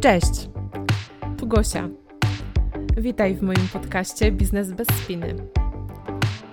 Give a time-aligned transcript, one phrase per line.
[0.00, 0.48] Cześć!
[1.38, 1.88] Tu Gosia.
[2.96, 5.34] Witaj w moim podcaście Biznes bez spiny.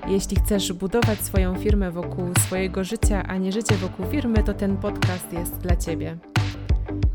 [0.07, 4.77] Jeśli chcesz budować swoją firmę wokół swojego życia, a nie życie wokół firmy, to ten
[4.77, 6.17] podcast jest dla Ciebie.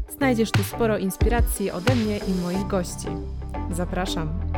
[0.09, 3.09] Znajdziesz tu sporo inspiracji ode mnie i moich gości.
[3.73, 4.50] Zapraszam.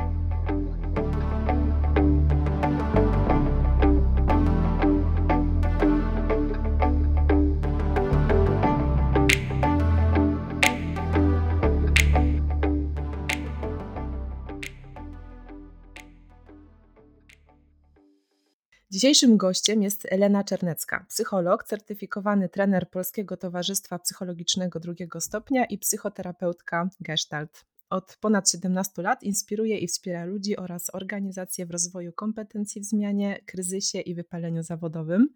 [19.03, 26.89] Dzisiejszym gościem jest Elena Czernecka, psycholog, certyfikowany trener Polskiego Towarzystwa Psychologicznego drugiego stopnia i psychoterapeutka
[27.01, 27.65] Gestalt.
[27.91, 33.41] Od ponad 17 lat inspiruje i wspiera ludzi oraz organizacje w rozwoju kompetencji w zmianie,
[33.47, 35.29] kryzysie i wypaleniu zawodowym.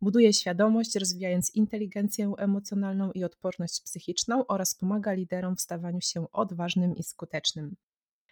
[0.00, 6.96] Buduje świadomość, rozwijając inteligencję emocjonalną i odporność psychiczną oraz pomaga liderom w stawaniu się odważnym
[6.96, 7.76] i skutecznym.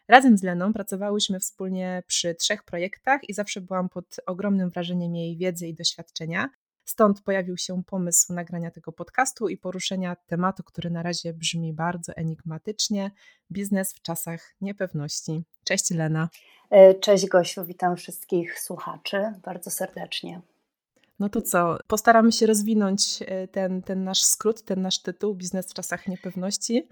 [0.08, 5.36] Razem z Leną pracowałyśmy wspólnie przy trzech projektach i zawsze byłam pod ogromnym wrażeniem jej
[5.36, 6.50] wiedzy i doświadczenia.
[6.84, 12.12] Stąd pojawił się pomysł nagrania tego podcastu i poruszenia tematu, który na razie brzmi bardzo
[12.12, 13.10] enigmatycznie
[13.52, 15.42] biznes w czasach niepewności.
[15.64, 16.28] Cześć Lena.
[16.70, 20.40] E, cześć Gosiu, witam wszystkich słuchaczy bardzo serdecznie.
[21.18, 21.78] No to co?
[21.86, 26.88] Postaramy się rozwinąć e, ten, ten nasz skrót, ten nasz tytuł Biznes w czasach niepewności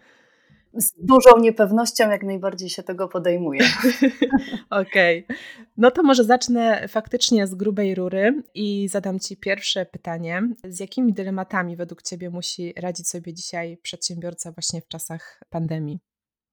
[0.74, 3.60] z dużą niepewnością jak najbardziej się tego podejmuję.
[4.70, 5.24] Okej.
[5.24, 5.36] Okay.
[5.76, 10.42] No to może zacznę faktycznie z grubej rury i zadam Ci pierwsze pytanie.
[10.64, 15.98] Z jakimi dylematami według Ciebie musi radzić sobie dzisiaj przedsiębiorca właśnie w czasach pandemii?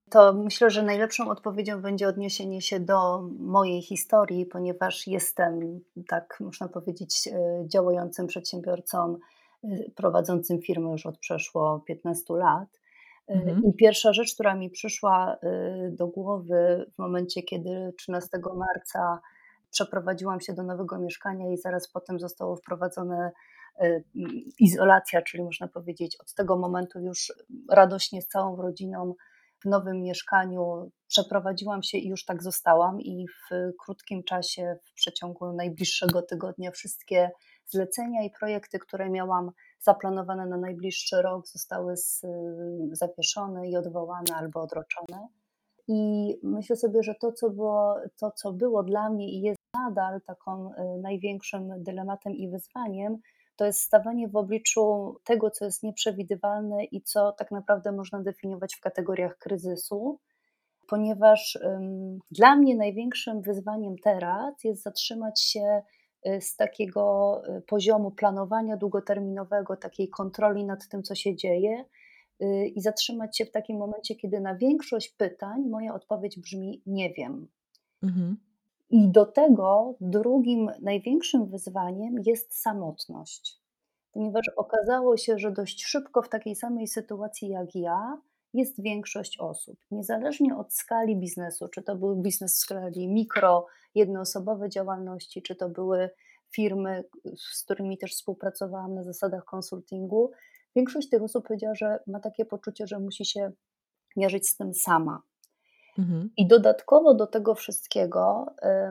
[0.09, 6.67] To myślę, że najlepszą odpowiedzią będzie odniesienie się do mojej historii, ponieważ jestem, tak można
[6.67, 9.17] powiedzieć, e, działającym przedsiębiorcą,
[9.64, 12.78] e, prowadzącym firmę już od przeszło 15 lat.
[13.30, 13.61] Mhm.
[13.66, 19.19] I pierwsza rzecz, która mi przyszła y, do głowy w momencie, kiedy 13 marca
[19.72, 23.31] przeprowadziłam się do nowego mieszkania i zaraz potem zostało wprowadzone
[23.81, 24.03] y,
[24.59, 27.34] izolacja, czyli można powiedzieć od tego momentu już
[27.69, 29.16] radośnie z całą rodziną
[29.63, 35.53] w nowym mieszkaniu przeprowadziłam się i już tak zostałam i w krótkim czasie, w przeciągu
[35.53, 37.31] najbliższego tygodnia wszystkie
[37.66, 42.22] zlecenia i projekty, które miałam zaplanowane na najbliższy rok, zostały z,
[42.91, 45.28] zawieszone i odwołane albo odroczone.
[45.88, 50.22] I myślę sobie, że to co, było, to, co było dla mnie i jest nadal
[50.22, 53.18] taką y, największym dylematem i wyzwaniem,
[53.56, 58.75] to jest stawanie w obliczu tego, co jest nieprzewidywalne i co tak naprawdę można definiować
[58.75, 60.19] w kategoriach kryzysu,
[60.88, 65.81] ponieważ um, dla mnie największym wyzwaniem teraz jest zatrzymać się
[66.40, 71.85] z takiego y, poziomu planowania długoterminowego, takiej kontroli nad tym, co się dzieje,
[72.41, 77.13] y, i zatrzymać się w takim momencie, kiedy na większość pytań moja odpowiedź brzmi: Nie
[77.13, 77.47] wiem.
[78.03, 78.38] Mhm.
[78.90, 83.62] I do tego drugim największym wyzwaniem jest samotność,
[84.12, 88.22] ponieważ okazało się, że dość szybko w takiej samej sytuacji jak ja
[88.54, 89.80] jest większość osób.
[89.92, 93.66] Niezależnie od skali biznesu, czy to był biznes w skali mikro,
[93.96, 96.10] jednoosobowe działalności, czy to były
[96.52, 97.04] firmy,
[97.38, 100.32] z którymi też współpracowałam na zasadach konsultingu,
[100.76, 103.52] większość tych osób powiedziała, że ma takie poczucie, że musi się
[104.16, 105.22] mierzyć z tym sama.
[106.00, 106.30] Mhm.
[106.38, 108.46] I dodatkowo do tego wszystkiego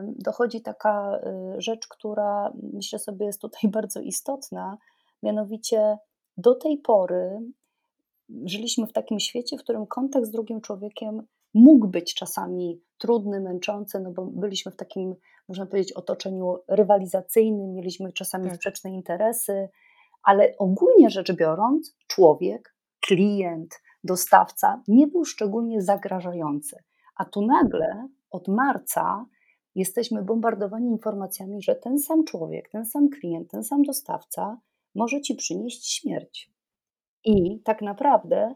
[0.05, 1.19] dochodzi taka
[1.57, 4.77] y, rzecz, która myślę sobie jest tutaj bardzo istotna,
[5.23, 5.97] mianowicie
[6.37, 7.39] do tej pory
[8.45, 11.21] żyliśmy w takim świecie, w którym kontakt z drugim człowiekiem
[11.53, 15.15] mógł być czasami trudny, męczący, no bo byliśmy w takim,
[15.47, 18.55] można powiedzieć, otoczeniu rywalizacyjnym, mieliśmy czasami tak.
[18.55, 19.69] sprzeczne interesy,
[20.23, 26.83] ale ogólnie rzecz biorąc, człowiek, klient, dostawca nie był szczególnie zagrażający.
[27.15, 29.25] A tu nagle od marca
[29.75, 34.57] jesteśmy bombardowani informacjami, że ten sam człowiek, ten sam klient, ten sam dostawca
[34.95, 36.51] może ci przynieść śmierć.
[37.23, 38.55] I tak naprawdę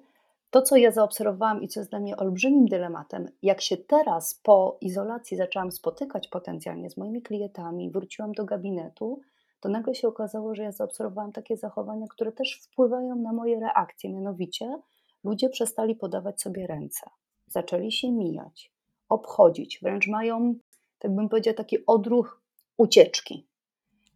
[0.49, 4.77] to, co ja zaobserwowałam i co jest dla mnie olbrzymim dylematem, jak się teraz po
[4.81, 9.21] izolacji zaczęłam spotykać potencjalnie z moimi klientami, wróciłam do gabinetu,
[9.59, 14.13] to nagle się okazało, że ja zaobserwowałam takie zachowania, które też wpływają na moje reakcje.
[14.13, 14.77] Mianowicie
[15.23, 17.09] ludzie przestali podawać sobie ręce,
[17.47, 18.73] zaczęli się mijać,
[19.09, 20.55] obchodzić, wręcz mają,
[20.99, 22.41] tak bym powiedziała, taki odruch
[22.77, 23.47] ucieczki.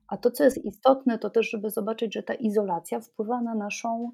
[0.08, 4.12] A to, co jest istotne, to też, żeby zobaczyć, że ta izolacja wpływa na naszą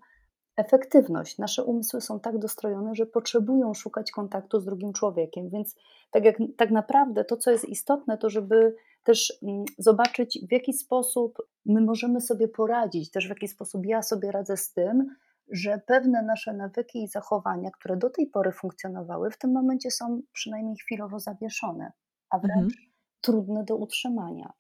[0.56, 1.38] efektywność.
[1.38, 5.76] Nasze umysły są tak dostrojone, że potrzebują szukać kontaktu z drugim człowiekiem, więc
[6.12, 10.74] tak, jak, tak naprawdę to, co jest istotne, to żeby też mm, zobaczyć, w jaki
[10.74, 15.16] sposób my możemy sobie poradzić, też w jaki sposób ja sobie radzę z tym,
[15.52, 20.22] że pewne nasze nawyki i zachowania, które do tej pory funkcjonowały, w tym momencie są
[20.34, 21.92] przynajmniej chwilowo zawieszone,
[22.30, 22.92] a wręcz mhm.
[23.22, 24.54] trudne do utrzymania.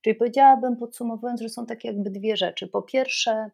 [0.00, 2.68] Czyli powiedziałabym, podsumowując, że są takie jakby dwie rzeczy.
[2.68, 3.50] Po pierwsze,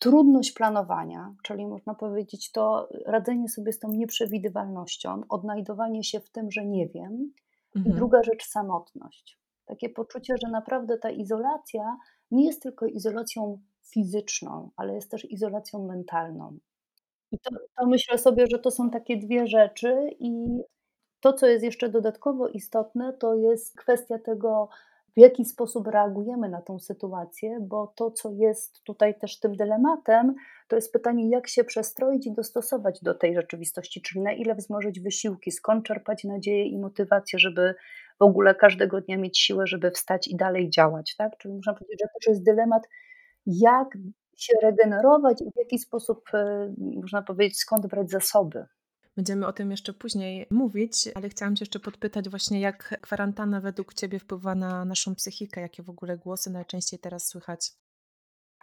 [0.00, 6.50] trudność planowania, czyli można powiedzieć to radzenie sobie z tą nieprzewidywalnością, odnajdowanie się w tym,
[6.50, 7.32] że nie wiem.
[7.76, 7.94] Mhm.
[7.94, 9.38] I druga rzecz, samotność.
[9.66, 11.96] Takie poczucie, że naprawdę ta izolacja
[12.30, 16.58] nie jest tylko izolacją fizyczną, ale jest też izolacją mentalną.
[17.32, 20.46] I to, to myślę sobie, że to są takie dwie rzeczy, i
[21.20, 24.68] to, co jest jeszcze dodatkowo istotne, to jest kwestia tego,
[25.16, 30.34] w jaki sposób reagujemy na tą sytuację, bo to, co jest tutaj też tym dylematem,
[30.68, 35.00] to jest pytanie, jak się przestroić i dostosować do tej rzeczywistości, czyli na ile wzmożyć
[35.00, 37.74] wysiłki, skąd czerpać nadzieję i motywację, żeby
[38.20, 41.16] w ogóle każdego dnia mieć siłę, żeby wstać i dalej działać.
[41.16, 41.38] Tak?
[41.38, 42.82] Czyli można powiedzieć, że to jest dylemat,
[43.46, 43.88] jak
[44.36, 48.64] się regenerować i w jaki sposób, e, można powiedzieć, skąd brać zasoby.
[49.20, 53.94] Będziemy o tym jeszcze później mówić, ale chciałam Cię jeszcze podpytać właśnie, jak kwarantanna według
[53.94, 57.72] Ciebie wpływa na naszą psychikę, jakie w ogóle głosy najczęściej teraz słychać?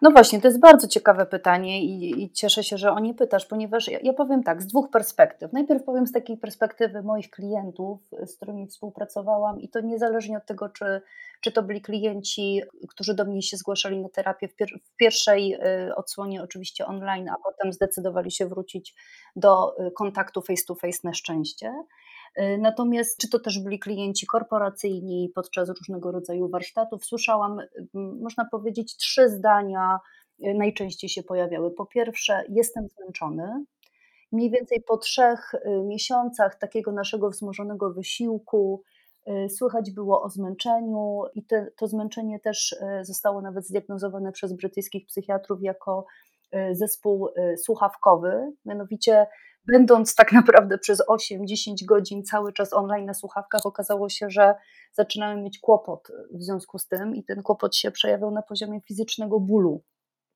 [0.01, 3.45] No właśnie, to jest bardzo ciekawe pytanie i, i cieszę się, że o nie pytasz,
[3.45, 5.53] ponieważ ja, ja, powiem tak, z dwóch perspektyw.
[5.53, 10.69] Najpierw powiem z takiej perspektywy moich klientów, z którymi współpracowałam i to niezależnie od tego,
[10.69, 11.01] czy,
[11.41, 15.53] czy to byli klienci, którzy do mnie się zgłaszali na terapię w, pier w pierwszej
[15.89, 18.95] y, odsłonie oczywiście online, a potem zdecydowali się wrócić
[19.35, 21.73] do y, kontaktu face to face na szczęście.
[22.39, 27.57] Y, natomiast czy to też byli klienci korporacyjni podczas różnego rodzaju warsztatów, słyszałam,
[27.93, 29.99] można powiedzieć, trzy zdania
[30.45, 31.71] y, najczęściej się pojawiały.
[31.71, 33.65] Po pierwsze, jestem zmęczony.
[34.31, 38.83] Mniej więcej po trzech y, miesiącach takiego naszego wzmożonego wysiłku,
[39.49, 45.61] Słychać było o zmęczeniu, i te, to zmęczenie też zostało nawet zdiagnozowane przez brytyjskich psychiatrów
[45.61, 46.05] jako
[46.71, 48.51] zespół słuchawkowy.
[48.65, 49.27] Mianowicie
[49.67, 54.55] będąc tak naprawdę przez 8-10 godzin cały czas online na słuchawkach, okazało się, że
[54.93, 59.39] zaczynamy mieć kłopot w związku z tym i ten kłopot się przejawiał na poziomie fizycznego
[59.39, 59.83] bólu.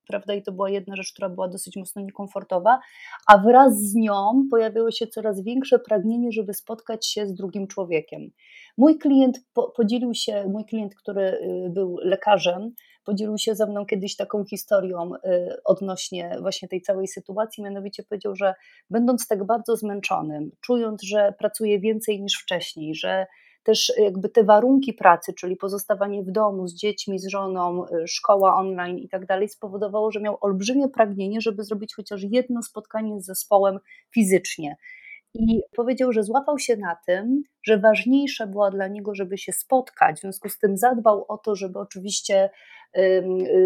[0.08, 0.34] Prawda?
[0.34, 2.80] I to była jedna rzecz, która była dosyć mocno niekomfortowa,
[3.28, 8.22] a wraz z nią pojawiło się coraz większe pragnienie, żeby spotkać się z drugim człowiekiem.
[8.78, 9.40] Mój klient
[9.76, 12.72] podzielił się, mój klient, który y, był lekarzem,
[13.04, 15.20] podzielił się ze mną kiedyś taką historią y,
[15.66, 18.54] odnośnie właśnie tej całej sytuacji, mianowicie powiedział, że
[18.90, 23.28] będąc tak bardzo zmęczonym, czując, że pracuje więcej niż wcześniej, że
[23.64, 28.56] też jakby te warunki pracy, czyli pozostawanie w domu z dziećmi, z żoną, y, szkoła
[28.56, 33.26] online i tak dalej, spowodowało, że miał olbrzymie pragnienie, żeby zrobić chociaż jedno spotkanie z
[33.26, 33.80] zespołem
[34.14, 34.76] fizycznie.
[35.34, 40.18] I powiedział, że złapał się na tym, że ważniejsze było dla niego, żeby się spotkać.
[40.18, 42.50] W związku z tym zadbał o to, żeby oczywiście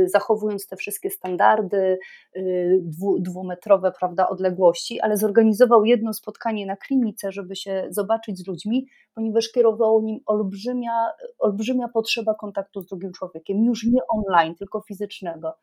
[0.06, 1.98] zachowując te wszystkie standardy
[2.36, 2.80] y,
[3.20, 9.52] dwumetrowe prawda, odległości, ale zorganizował jedno spotkanie na klinice, żeby się zobaczyć z ludźmi, ponieważ
[9.52, 15.54] kierowało nim olbrzymia, olbrzymia potrzeba kontaktu z drugim człowiekiem, już nie online, tylko fizycznego.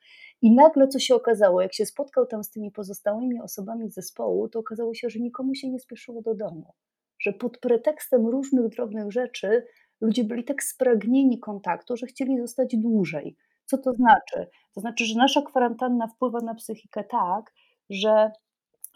[0.42, 4.48] I nagle co się okazało, jak się spotkał tam z tymi pozostałymi osobami z zespołu,
[4.48, 6.72] to okazało się, że nikomu się nie spieszyło do domu.
[7.18, 9.66] Że pod pretekstem różnych drobnych rzeczy
[10.00, 13.36] ludzie byli tak spragnieni kontaktu, że chcieli zostać dłużej.
[13.72, 14.50] Co to znaczy?
[14.74, 17.52] To znaczy, że nasza kwarantanna wpływa na psychikę tak,
[17.90, 18.30] że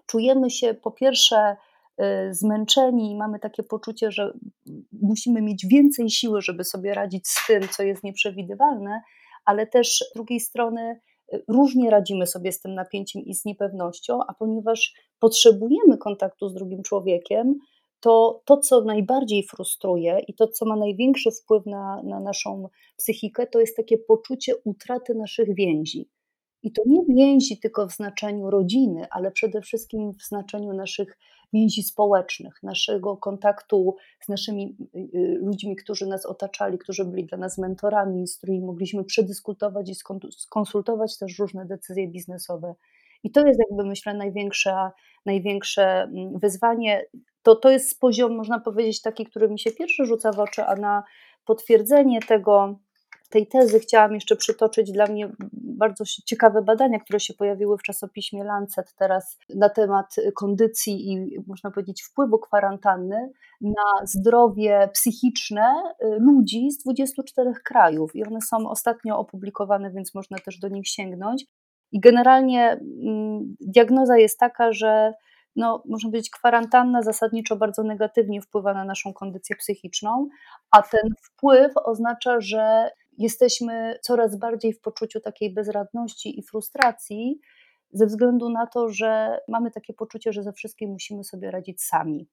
[0.06, 1.56] czujemy się po pierwsze
[2.00, 4.32] y, zmęczeni i mamy takie poczucie, że
[5.02, 9.00] musimy mieć więcej siły, żeby sobie radzić z tym, co jest nieprzewidywalne,
[9.44, 11.00] ale też z drugiej strony
[11.34, 16.54] y, różnie radzimy sobie z tym napięciem i z niepewnością, a ponieważ potrzebujemy kontaktu z
[16.54, 17.54] drugim człowiekiem,
[18.00, 23.46] to to, co najbardziej frustruje i to, co ma największy wpływ na, na naszą psychikę,
[23.46, 26.08] to jest takie poczucie utraty naszych więzi.
[26.62, 31.18] I to nie więzi tylko w znaczeniu rodziny, ale przede wszystkim w znaczeniu naszych
[31.52, 37.38] więzi społecznych, naszego kontaktu z naszymi y, y, ludźmi, którzy nas otaczali, którzy byli dla
[37.38, 39.94] nas mentorami, z którymi mogliśmy przedyskutować i
[40.30, 42.74] skonsultować też różne decyzje biznesowe.
[43.24, 44.90] I to jest jakby myślę największe,
[45.26, 47.06] największe mm, wyzwanie
[47.46, 50.76] to, to jest poziom, można powiedzieć, taki, który mi się pierwszy rzuca w oczy, a
[50.76, 51.02] na
[51.44, 52.78] potwierdzenie tego,
[53.30, 58.44] tej tezy chciałam jeszcze przytoczyć dla mnie bardzo ciekawe badania, które się pojawiły w czasopiśmie
[58.44, 65.74] Lancet teraz na temat kondycji i można powiedzieć wpływu kwarantanny na zdrowie psychiczne
[66.04, 70.88] y, ludzi z 24 krajów i one są ostatnio opublikowane, więc można też do nich
[70.88, 71.44] sięgnąć.
[71.92, 75.12] I generalnie mm, diagnoza jest taka, że
[75.56, 80.28] no, można powiedzieć, kwarantanna zasadniczo bardzo negatywnie wpływa na naszą kondycję psychiczną,
[80.70, 87.40] a ten wpływ oznacza, że jesteśmy coraz bardziej w poczuciu takiej bezradności i frustracji
[87.92, 92.28] ze względu na to, że mamy takie poczucie, że ze wszystkim musimy sobie radzić sami.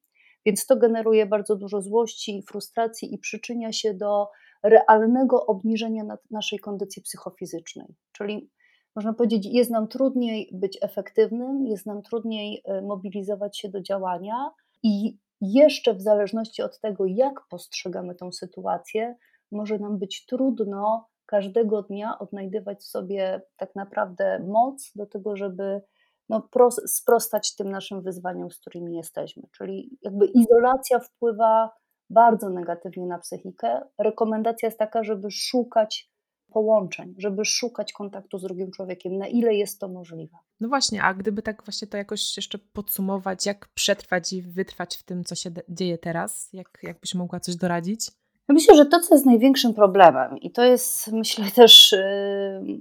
[0.46, 4.28] Więc to generuje bardzo dużo złości i frustracji i przyczynia się do
[4.64, 7.96] realnego obniżenia naszej kondycji psychofizycznej.
[8.12, 8.50] Czyli
[8.96, 14.52] można powiedzieć, jest nam trudniej być efektywnym, jest nam trudniej e, mobilizować się do działania
[14.84, 19.16] i jeszcze w zależności od tego, jak postrzegamy tą sytuację,
[19.52, 25.82] może nam być trudno każdego dnia odnajdywać w sobie tak naprawdę moc do tego, żeby
[26.30, 26.48] no,
[26.86, 29.44] sprostać tym naszym wyzwaniom, z którymi jesteśmy.
[29.58, 31.72] Czyli jakby izolacja wpływa
[32.10, 33.82] bardzo negatywnie na psychikę.
[33.98, 36.13] Rekomendacja jest taka, żeby szukać
[36.54, 40.38] połączeń, żeby szukać kontaktu z drugim człowiekiem, na ile jest to możliwe.
[40.60, 45.04] No właśnie, a gdyby tak właśnie to jakoś jeszcze podsumować, jak przetrwać i wytrwać w
[45.04, 48.08] tym, co się dzieje teraz, jak, jakbyś mogła coś doradzić?
[48.50, 51.92] Ja myślę, że to, co jest największym problemem, i to jest, myślę, też.
[51.92, 52.80] Yy,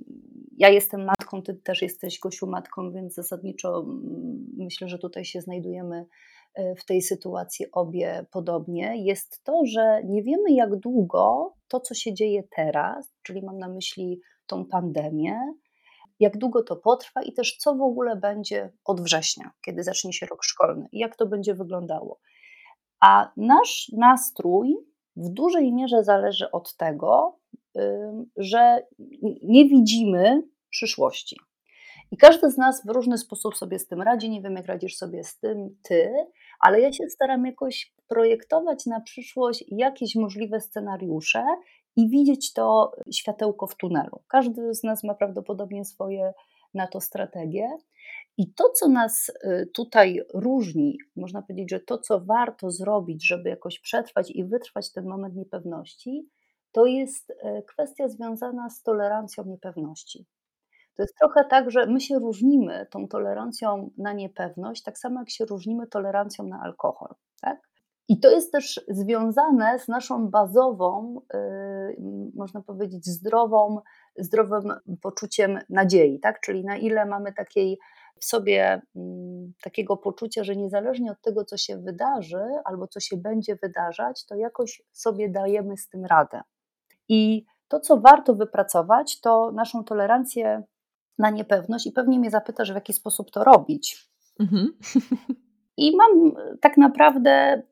[0.56, 5.40] ja jestem matką, ty też jesteś Gosiu matką, więc zasadniczo mm, myślę, że tutaj się
[5.40, 6.06] znajdujemy yy,
[6.78, 12.14] w tej sytuacji obie podobnie, jest to, że nie wiemy, jak długo to, co się
[12.14, 15.38] dzieje teraz, czyli mam na myśli tą pandemię,
[16.20, 20.26] jak długo to potrwa i też co w ogóle będzie od września, kiedy zacznie się
[20.26, 22.20] rok szkolny jak to będzie wyglądało.
[23.00, 24.76] A nasz nastrój
[25.16, 27.38] w dużej mierze zależy od tego,
[28.36, 28.86] że
[29.42, 31.36] nie widzimy przyszłości.
[32.12, 34.30] I każdy z nas w różny sposób sobie z tym radzi.
[34.30, 36.12] Nie wiem, jak radzisz sobie z tym ty,
[36.60, 41.44] ale ja się staram jakoś projektować na przyszłość jakieś możliwe scenariusze
[41.96, 44.22] i widzieć to światełko w tunelu.
[44.28, 46.32] Każdy z nas ma prawdopodobnie swoje
[46.74, 47.68] na to strategie.
[48.38, 53.48] I to, co nas y, tutaj różni, można powiedzieć, że to, co warto zrobić, żeby
[53.48, 56.28] jakoś przetrwać i wytrwać ten moment niepewności,
[56.72, 57.34] to jest y,
[57.68, 60.26] kwestia związana z tolerancją niepewności.
[60.96, 65.30] To jest trochę tak, że my się różnimy tą tolerancją na niepewność, tak samo jak
[65.30, 67.14] się różnimy tolerancją na alkohol.
[67.40, 67.60] Tak?
[68.08, 71.96] I to jest też związane z naszą bazową, y,
[72.34, 73.80] można powiedzieć, zdrową,
[74.18, 74.72] zdrowym
[75.02, 76.40] poczuciem nadziei, tak?
[76.40, 77.78] Czyli na ile mamy takiej
[78.20, 83.16] w sobie mm, takiego poczucia, że niezależnie od tego, co się wydarzy albo co się
[83.16, 86.40] będzie wydarzać, to jakoś sobie dajemy z tym radę.
[87.08, 90.62] I to, co warto wypracować, to naszą tolerancję
[91.18, 94.08] na niepewność, i pewnie mnie zapytasz, w jaki sposób to robić.
[94.40, 94.72] Mhm.
[95.76, 97.62] I mam tak naprawdę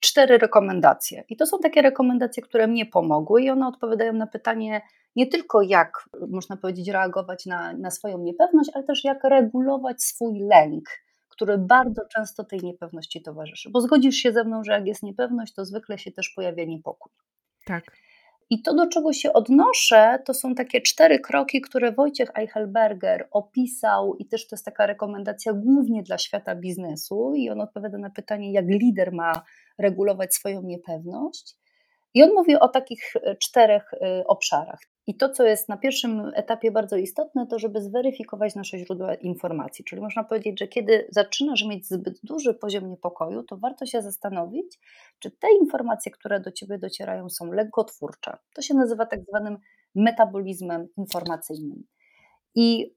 [0.00, 1.24] cztery rekomendacje.
[1.28, 4.80] I to są takie rekomendacje, które mnie pomogły, i one odpowiadają na pytanie
[5.16, 10.40] nie tylko jak, można powiedzieć, reagować na, na swoją niepewność, ale też jak regulować swój
[10.40, 10.84] lęk,
[11.28, 13.70] który bardzo często tej niepewności towarzyszy.
[13.70, 17.12] Bo zgodzisz się ze mną, że jak jest niepewność, to zwykle się też pojawia niepokój.
[17.64, 17.84] Tak.
[18.50, 24.14] I to, do czego się odnoszę, to są takie cztery kroki, które Wojciech Eichelberger opisał,
[24.14, 28.52] i też to jest taka rekomendacja głównie dla świata biznesu, i on odpowiada na pytanie,
[28.52, 29.42] jak lider ma
[29.78, 31.56] regulować swoją niepewność.
[32.14, 34.80] I on mówi o takich e, czterech e, obszarach.
[35.08, 39.84] I to, co jest na pierwszym etapie bardzo istotne, to żeby zweryfikować nasze źródła informacji.
[39.84, 44.78] Czyli można powiedzieć, że kiedy zaczynasz mieć zbyt duży poziom niepokoju, to warto się zastanowić,
[45.18, 48.36] czy te informacje, które do ciebie docierają, są lekkotwórcze.
[48.54, 49.58] To się nazywa tak zwanym
[49.94, 51.84] metabolizmem informacyjnym.
[52.54, 52.94] I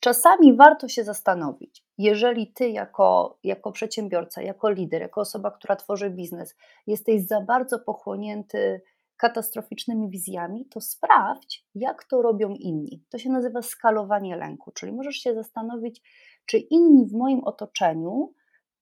[0.00, 6.10] czasami warto się zastanowić, jeżeli ty jako, jako przedsiębiorca, jako lider, jako osoba, która tworzy
[6.10, 6.56] biznes,
[6.86, 8.82] jesteś za bardzo pochłonięty
[9.22, 13.04] katastroficznymi wizjami, to sprawdź, jak to robią inni.
[13.10, 16.02] To się nazywa skalowanie lęku, czyli możesz się zastanowić,
[16.46, 18.34] czy inni w moim otoczeniu,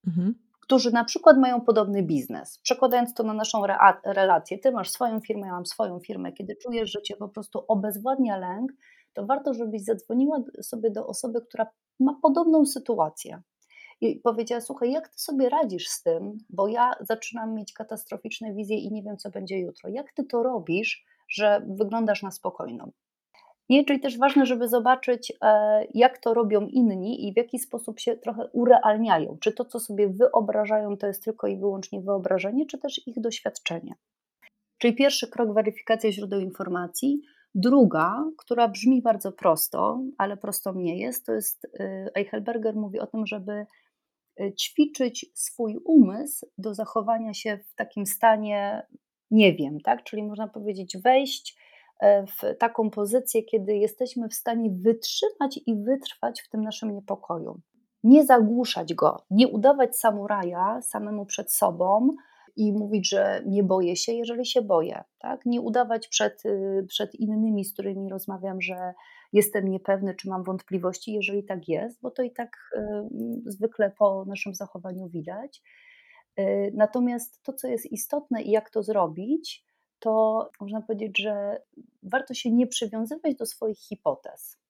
[0.06, 0.35] mhm.
[0.61, 3.62] którzy na przykład mają podobny biznes, przekładając to na naszą
[4.04, 7.64] relację, ty masz swoją firmę, ja mam swoją firmę, kiedy czujesz, że cię po prostu
[7.68, 8.73] obezwładnia lęk,
[9.12, 11.66] to warto, żebyś zadzwoniła sobie do osoby, która
[12.00, 13.42] ma podobną sytuację
[14.00, 18.78] i powiedziała: Słuchaj, jak ty sobie radzisz z tym, bo ja zaczynam mieć katastroficzne wizje
[18.78, 19.90] i nie wiem, co będzie jutro.
[19.90, 22.92] Jak ty to robisz, że wyglądasz na spokojną?
[23.69, 28.00] Nie, czyli też ważne, żeby zobaczyć, e, jak to robią inni i w jaki sposób
[28.00, 29.37] się trochę urealniają.
[29.40, 33.95] Czy to, co sobie wyobrażają, to jest tylko i wyłącznie wyobrażenie, czy też ich doświadczenie.
[34.78, 37.23] Czyli pierwszy krok weryfikacja źródeł informacji.
[37.54, 43.07] Druga, która brzmi bardzo prosto, ale prosto nie jest, to jest e, Eichelberger mówi o
[43.07, 43.66] tym, żeby Y,
[44.59, 48.82] ćwiczyć swój umysł do zachowania się w takim stanie
[49.30, 50.04] nie wiem, tak?
[50.04, 51.59] Czyli można powiedzieć, wejść
[52.00, 57.61] e, w taką pozycję, kiedy jesteśmy w stanie wytrzymać i wytrwać w tym naszym niepokoju.
[58.04, 62.16] Nie zagłuszać go, nie udawać samuraja samemu przed sobą
[62.56, 65.04] i mówić, że nie boję się, jeżeli się boję.
[65.18, 65.47] Tak?
[65.47, 68.94] Nie udawać przed, y, przed innymi, z którymi rozmawiam, że
[69.32, 72.80] jestem niepewny, czy mam wątpliwości, jeżeli tak jest, bo to i tak y,
[73.46, 75.62] zwykle po naszym zachowaniu widać.
[76.38, 79.64] Y, natomiast to, co jest istotne i jak to zrobić,
[79.99, 81.62] to można powiedzieć, że
[82.02, 84.60] warto się nie przywiązywać do swoich hipotez.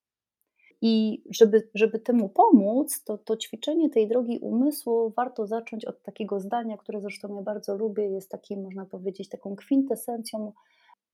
[0.82, 6.40] I żeby, żeby temu pomóc, to, to ćwiczenie tej drogi umysłu warto zacząć od takiego
[6.40, 10.52] zdania, które zresztą ja bardzo lubię, jest takim, można powiedzieć, taką kwintesencją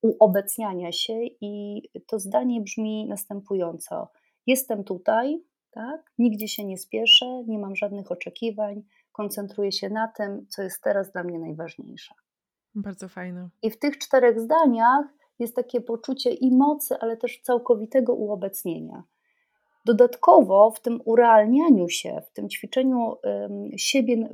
[0.06, 1.20] uobecniania się.
[1.40, 4.08] I to zdanie brzmi następująco:
[4.46, 6.12] Jestem tutaj, tak?
[6.18, 8.82] nigdzie się nie spieszę, nie mam żadnych oczekiwań,
[9.12, 12.14] koncentruję się na tym, co jest teraz dla mnie najważniejsze.
[12.74, 13.48] Bardzo fajne.
[13.62, 15.06] I w tych czterech zdaniach
[15.38, 19.02] jest takie poczucie i mocy, ale też całkowitego uobecnienia.
[19.86, 23.16] Dodatkowo w tym urealnianiu się, w tym ćwiczeniu
[23.76, 24.28] siebie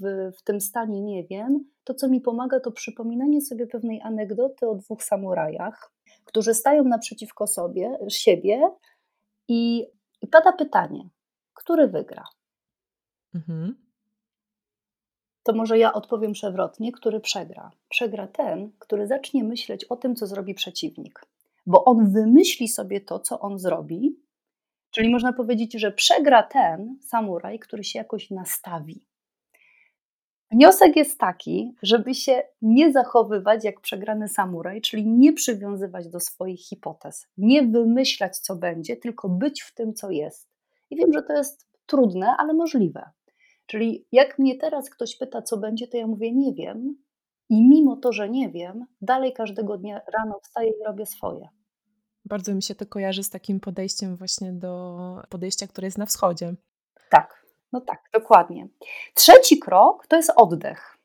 [0.00, 4.68] w, w, tym stanie nie wiem, to co mi pomaga, to przypominanie sobie pewnej anegdoty
[4.68, 5.92] o dwóch samurajach,
[6.24, 8.70] którzy stają naprzeciwko sobie, siebie
[9.48, 9.86] i,
[10.22, 11.08] i pada pytanie,
[11.54, 12.24] który wygra?
[13.34, 13.74] Mhm.
[15.42, 17.70] To może ja odpowiem przewrotnie, który przegra.
[17.88, 21.20] Przegra ten, który zacznie myśleć o tym, co zrobi przeciwnik,
[21.66, 24.27] bo on wymyśli sobie to, co on zrobi,
[24.90, 29.04] Czyli można powiedzieć, że przegra ten samuraj, który się jakoś nastawi.
[30.50, 36.60] Wniosek jest taki, żeby się nie zachowywać jak przegrany samuraj, czyli nie przywiązywać do swoich
[36.60, 40.48] hipotez, nie wymyślać, co będzie, tylko być w tym, co jest.
[40.90, 43.10] I wiem, że to jest trudne, ale możliwe.
[43.66, 46.96] Czyli jak mnie teraz ktoś pyta, co będzie, to ja mówię, nie wiem.
[47.48, 51.48] I mimo to, że nie wiem, dalej każdego dnia rano wstaję i robię swoje.
[52.28, 56.54] Bardzo mi się to kojarzy z takim podejściem właśnie do podejścia, które jest na wschodzie.
[57.10, 58.68] Tak, no tak, dokładnie.
[59.14, 60.98] Trzeci krok to jest oddech.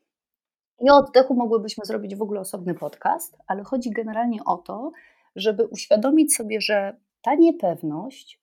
[0.80, 4.92] I o oddechu mogłybyśmy zrobić w ogóle osobny podcast, ale chodzi generalnie o to,
[5.36, 8.42] żeby uświadomić sobie, że ta niepewność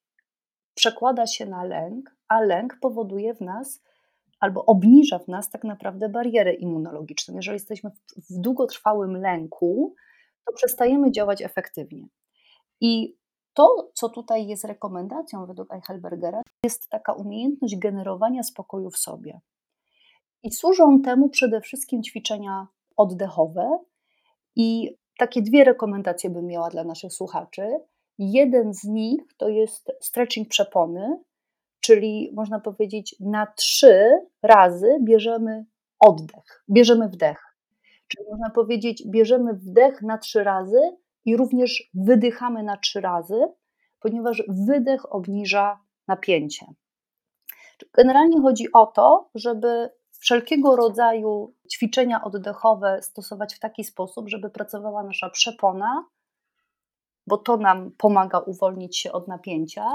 [0.75, 3.81] przekłada się na lęk, a lęk powoduje w nas
[4.39, 7.35] albo obniża w nas tak naprawdę barierę immunologiczną.
[7.35, 7.91] Jeżeli jesteśmy
[8.29, 9.95] w długotrwałym lęku,
[10.45, 12.07] to przestajemy działać efektywnie.
[12.81, 13.15] I
[13.53, 19.39] to, co tutaj jest rekomendacją według Eichelbergera, jest taka umiejętność generowania spokoju w sobie.
[20.43, 22.67] I służą temu przede wszystkim ćwiczenia
[22.97, 23.79] oddechowe.
[24.55, 27.67] I takie dwie rekomendacje bym miała dla naszych słuchaczy.
[28.17, 31.19] Jeden z nich to jest stretching przepony,
[31.81, 34.09] czyli można powiedzieć, na trzy
[34.43, 35.65] razy bierzemy
[35.99, 37.37] oddech, bierzemy wdech.
[38.07, 40.79] Czyli można powiedzieć, bierzemy wdech na trzy razy,
[41.25, 43.47] i również wydychamy na trzy razy,
[43.99, 46.65] ponieważ wydech obniża napięcie.
[47.93, 55.03] Generalnie chodzi o to, żeby wszelkiego rodzaju ćwiczenia oddechowe stosować w taki sposób, żeby pracowała
[55.03, 56.05] nasza przepona,
[57.27, 59.87] bo to nam pomaga uwolnić się od napięcia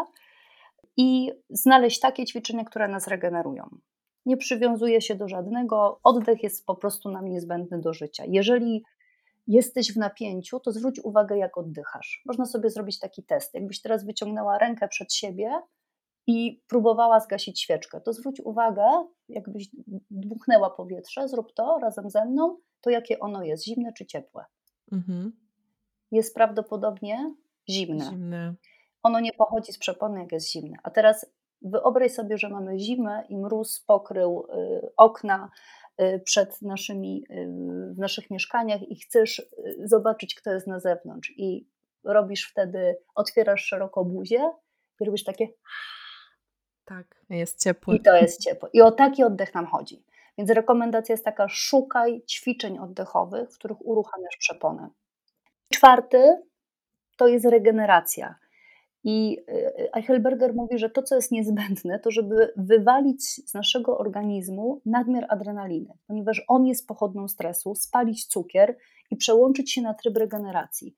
[0.97, 3.69] i znaleźć takie ćwiczenia, które nas regenerują.
[4.27, 8.25] Nie przywiązuje się do żadnego, oddech jest po prostu nam niezbędny do życia.
[8.29, 8.85] Jeżeli
[9.47, 12.23] jesteś w napięciu, to zwróć uwagę, jak oddychasz.
[12.27, 13.55] Można sobie zrobić taki test.
[13.55, 15.51] Jakbyś teraz wyciągnęła rękę przed siebie
[16.27, 19.69] i próbowała zgasić świeczkę, to zwróć uwagę, jakbyś
[20.11, 24.45] dmuchnęła powietrze, zrób to razem ze mną, to jakie ono jest, zimne czy ciepłe?
[24.93, 25.33] Mhm.
[26.11, 27.35] Jest prawdopodobnie
[27.69, 28.05] zimne.
[28.05, 28.55] zimne.
[29.03, 30.77] Ono nie pochodzi z przepony, jak jest zimne.
[30.83, 31.27] A teraz
[31.63, 35.51] wyobraź sobie, że mamy zimę i mróz pokrył y, okna,
[36.25, 37.47] przed naszymi, y,
[37.95, 39.49] w naszych mieszkaniach i chcesz y,
[39.85, 41.33] zobaczyć, kto jest na zewnątrz.
[41.37, 41.69] I
[42.05, 44.51] robisz wtedy, otwierasz szeroko buzię
[45.01, 45.49] i robisz takie.
[46.85, 47.95] Tak, jest ciepło.
[47.95, 48.69] I to jest ciepło.
[48.73, 50.05] I o taki oddech nam chodzi.
[50.39, 54.91] Więc rekomendacja jest taka: szukaj ćwiczeń oddechowych, w których uruchamiasz przeponę.
[55.73, 56.43] Czwarty
[57.17, 58.35] to jest regeneracja.
[59.09, 64.81] I y, Eichelberger mówi, że to, co jest niezbędne, to żeby wywalić z naszego organizmu
[64.87, 68.77] nadmiar adrenaliny, ponieważ on jest pochodną stresu, spalić cukier
[69.11, 70.97] i przełączyć się na tryb regeneracji.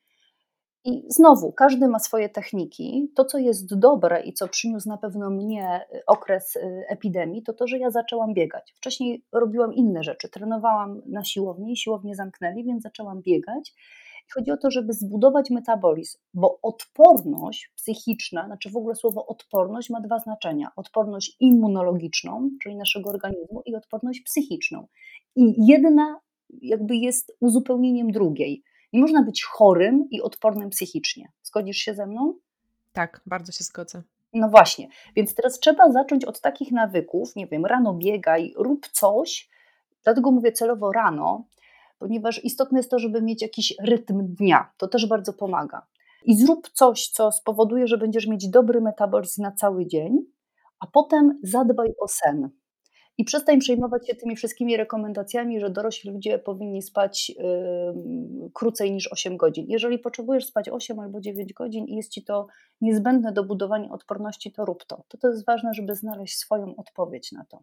[0.85, 3.13] I znowu, każdy ma swoje techniki.
[3.15, 7.53] To, co jest dobre i co przyniósł na pewno mnie y, okres y, epidemii, to
[7.53, 8.73] to, że ja zaczęłam biegać.
[8.77, 10.29] Wcześniej robiłam inne rzeczy.
[10.29, 13.75] Trenowałam na siłowni, siłownie zamknęli, więc zaczęłam biegać.
[14.35, 20.01] Chodzi o to, żeby zbudować metabolizm, bo odporność psychiczna, znaczy w ogóle słowo odporność ma
[20.01, 24.87] dwa znaczenia: odporność immunologiczną, czyli naszego organizmu, i odporność psychiczną.
[25.37, 26.21] I jedna
[26.63, 28.63] jakby jest uzupełnieniem drugiej.
[28.93, 31.33] Nie można być chorym i odpornym psychicznie.
[31.43, 32.35] Zgodzisz się ze mną?
[32.93, 34.03] Tak, bardzo się zgodzę.
[34.33, 39.49] No właśnie, więc teraz trzeba zacząć od takich nawyków, nie wiem, rano biegaj, rób coś,
[40.09, 41.45] Dlatego mówię celowo rano,
[41.99, 44.73] ponieważ istotne jest to, żeby mieć jakiś rytm dnia.
[44.77, 45.87] To też bardzo pomaga.
[46.25, 50.19] I zrób coś, co spowoduje, że będziesz mieć dobry metabolizm na cały dzień,
[50.81, 52.51] a potem zadbaj o sen.
[53.19, 59.13] I przestań przejmować się tymi wszystkimi rekomendacjami, że dorośli ludzie powinni spać yy, krócej niż
[59.13, 59.67] 8 godzin.
[59.69, 62.47] Jeżeli potrzebujesz spać 8 albo 9 godzin i jest ci to
[62.81, 65.05] niezbędne do budowania odporności, to rób to.
[65.09, 67.63] To, to jest ważne, żeby znaleźć swoją odpowiedź na to.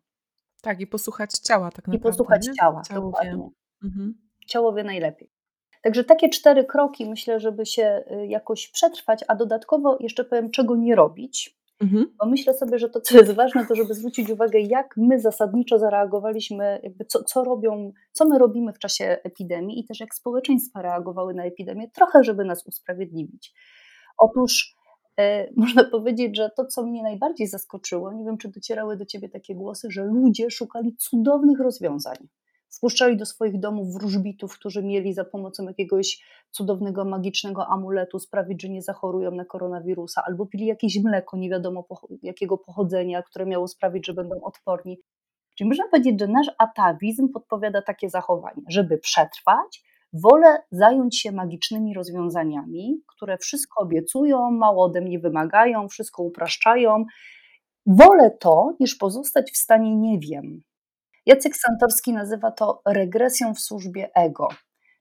[0.61, 2.09] Tak, i posłuchać ciała tak naprawdę.
[2.09, 2.53] I posłuchać nie?
[2.53, 3.49] ciała, Ciało dokładnie.
[3.83, 4.24] Mhm.
[4.45, 5.29] Ciało wie najlepiej.
[5.81, 10.75] Także takie cztery kroki myślę, żeby się y, jakoś przetrwać, a dodatkowo jeszcze powiem, czego
[10.75, 11.57] nie robić.
[11.81, 12.05] Mhm.
[12.19, 15.79] Bo myślę sobie, że to, co jest ważne, to żeby zwrócić uwagę, jak my zasadniczo
[15.79, 20.81] zareagowaliśmy, jakby co, co robią, co my robimy w czasie epidemii i też jak społeczeństwa
[20.81, 23.53] reagowały na epidemię, trochę, żeby nas usprawiedliwić.
[24.17, 24.75] Otóż
[25.19, 29.29] e, można powiedzieć, że to, co mnie najbardziej zaskoczyło, nie wiem, czy docierały do ciebie
[29.29, 32.17] takie głosy, że ludzie szukali cudownych rozwiązań
[32.77, 38.69] wpuszczali do swoich domów wróżbitów, którzy mieli za pomocą jakiegoś cudownego, magicznego amuletu sprawić, że
[38.69, 41.87] nie zachorują na koronawirusa, albo pili jakieś mleko, nie wiadomo
[42.21, 44.97] jakiego pochodzenia, które miało sprawić, że będą odporni.
[45.57, 49.83] Czyli można powiedzieć, że nasz atawizm podpowiada takie zachowanie, żeby przetrwać,
[50.13, 57.05] wolę zająć się magicznymi rozwiązaniami, które wszystko obiecują, mało ode mnie wymagają, wszystko upraszczają.
[57.85, 60.61] Wolę to, niż pozostać w stanie nie wiem.
[61.25, 64.47] Jacek Santorski nazywa to regresją w służbie ego.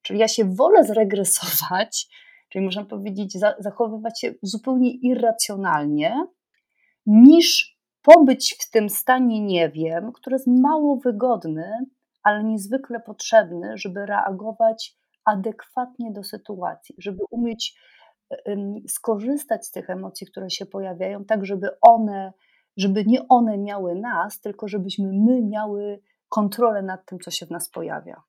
[0.02, 2.08] Czyli ja się wolę zregresować,
[2.48, 6.26] czyli można powiedzieć, zachowywać się zupełnie irracjonalnie,
[7.06, 11.72] niż pobyć w tym stanie nie wiem, który jest mało wygodny,
[12.22, 17.78] ale niezwykle potrzebny, żeby reagować adekwatnie do sytuacji, żeby umieć
[18.88, 22.32] skorzystać z tych emocji, które się pojawiają, tak żeby one,
[22.76, 27.50] żeby nie one miały nas, tylko żebyśmy my miały kontrolę nad tym, co się w
[27.50, 28.22] nas pojawia.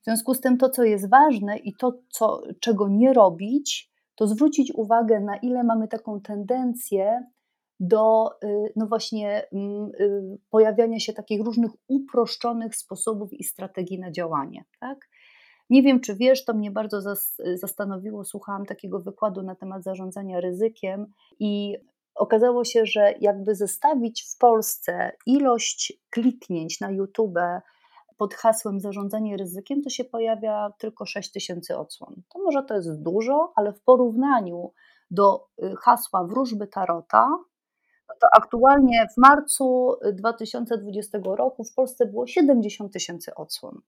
[0.00, 4.26] W związku z tym to, co jest ważne i to, co, czego nie robić, to
[4.26, 7.26] zwrócić uwagę, na ile mamy taką tendencję
[7.80, 14.10] do y, no właśnie mm, y, pojawiania się takich różnych uproszczonych sposobów i strategii na
[14.10, 14.64] działanie.
[14.80, 15.08] Tak?
[15.70, 17.00] Nie wiem, czy wiesz, to mnie bardzo
[17.54, 18.24] zastanowiło.
[18.24, 21.06] Słuchałam takiego wykładu na temat zarządzania ryzykiem
[21.38, 21.76] i
[22.14, 27.38] okazało się, że jakby zestawić w Polsce ilość kliknięć na YouTube
[28.16, 32.22] pod hasłem zarządzanie ryzykiem, to się pojawia tylko 6 tysięcy odsłon.
[32.28, 34.72] To może to jest dużo, ale w porównaniu
[35.10, 37.28] do y, hasła wróżby Tarota,
[38.20, 43.80] to aktualnie w marcu 2020 roku w Polsce było 70 tysięcy odsłon.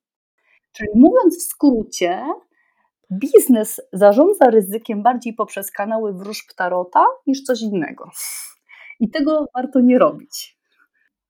[0.72, 2.26] Czyli mówiąc w skrócie,
[3.12, 8.10] biznes zarządza ryzykiem bardziej poprzez kanały wróżb tarota niż coś innego.
[9.00, 10.54] I tego warto nie robić.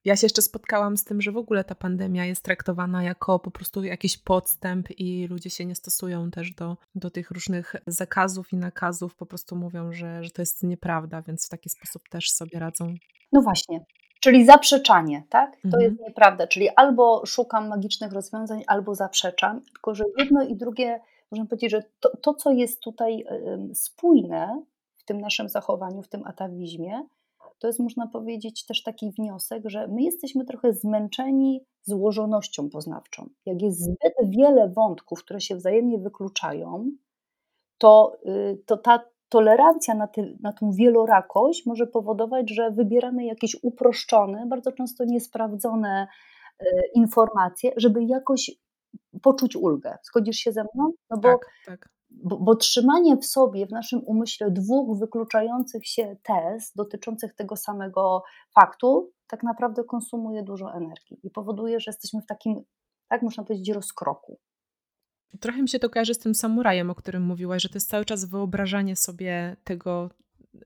[0.04, 3.50] Ja się jeszcze spotkałam z tym, że w ogóle ta pandemia jest traktowana jako po
[3.50, 8.56] prostu jakiś podstęp i ludzie się nie stosują też do, do tych różnych zakazów i
[8.56, 12.58] nakazów, po prostu mówią, że, że to jest nieprawda, więc w taki sposób też sobie
[12.58, 12.94] radzą.
[13.32, 13.84] No właśnie,
[14.20, 15.50] czyli zaprzeczanie, tak?
[15.52, 15.82] To Mhm.
[15.82, 21.00] jest nieprawda, czyli albo szukam magicznych rozwiązań, albo zaprzeczam, tylko że jedno i drugie
[21.34, 23.24] można powiedzieć, że to, to, co jest tutaj
[23.74, 24.62] spójne
[24.96, 27.02] w tym naszym zachowaniu, w tym atawizmie,
[27.58, 33.28] to jest, można powiedzieć, też taki wniosek, że my jesteśmy trochę zmęczeni złożonością poznawczą.
[33.46, 36.90] Jak jest zbyt wiele wątków, które się wzajemnie wykluczają,
[37.78, 43.56] to, y, to ta tolerancja na, ty, na tą wielorakość może powodować, że wybieramy jakieś
[43.62, 46.06] uproszczone, bardzo często niesprawdzone
[46.62, 48.50] y, informacje, żeby jakoś
[49.22, 49.98] poczuć ulgę.
[50.04, 50.92] Zgodzisz się ze mną?
[51.10, 51.88] No bo, tak, tak.
[52.10, 58.22] Bo, bo, trzymanie w sobie, w naszym umyśle dwóch wykluczających się tez dotyczących tego samego
[58.54, 62.64] faktu, tak naprawdę konsumuje dużo energii i powoduje, że jesteśmy w takim,
[63.08, 64.38] tak można powiedzieć, rozkroku.
[65.40, 68.04] Trochę mi się to kojarzy z tym samurajem, o którym mówiłaś, że to jest cały
[68.04, 70.10] czas wyobrażanie sobie tego,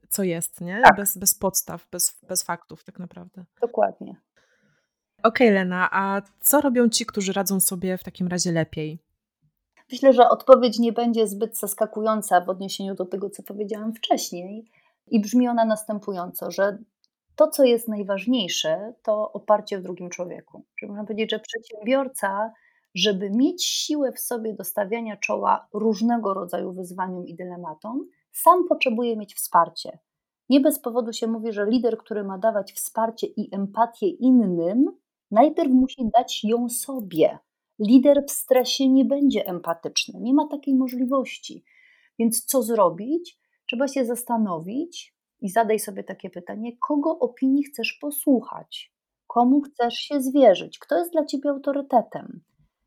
[0.08, 0.80] co jest, nie?
[0.84, 0.96] Tak.
[0.96, 3.44] Bez, bez podstaw, bez, bez faktów, tak naprawdę.
[3.60, 4.16] Dokładnie.
[5.22, 8.98] Okej, okay, Lena, a co robią ci, którzy radzą sobie w takim razie lepiej?
[9.92, 14.70] Myślę, że odpowiedź nie będzie zbyt zaskakująca w odniesieniu do tego, co powiedziałam wcześniej,
[15.10, 16.78] i brzmi ona następująco, że
[17.36, 20.64] to, co jest najważniejsze, to oparcie w drugim człowieku.
[20.78, 22.52] Czyli można powiedzieć, że przedsiębiorca,
[22.94, 29.16] żeby mieć siłę w sobie do stawiania czoła różnego rodzaju wyzwaniom i dylematom, sam potrzebuje
[29.16, 29.98] mieć wsparcie.
[30.48, 34.96] Nie bez powodu się mówi, że lider, który ma dawać wsparcie i empatię innym,
[35.30, 37.38] najpierw musi dać ją sobie.
[37.78, 41.64] Lider w stresie nie będzie empatyczny, nie ma takiej możliwości.
[42.18, 43.38] Więc co zrobić?
[43.66, 48.92] Trzeba się zastanowić i zadaj sobie takie pytanie: kogo opinii chcesz posłuchać?
[49.26, 50.78] Komu chcesz się zwierzyć?
[50.78, 52.40] Kto jest dla ciebie autorytetem?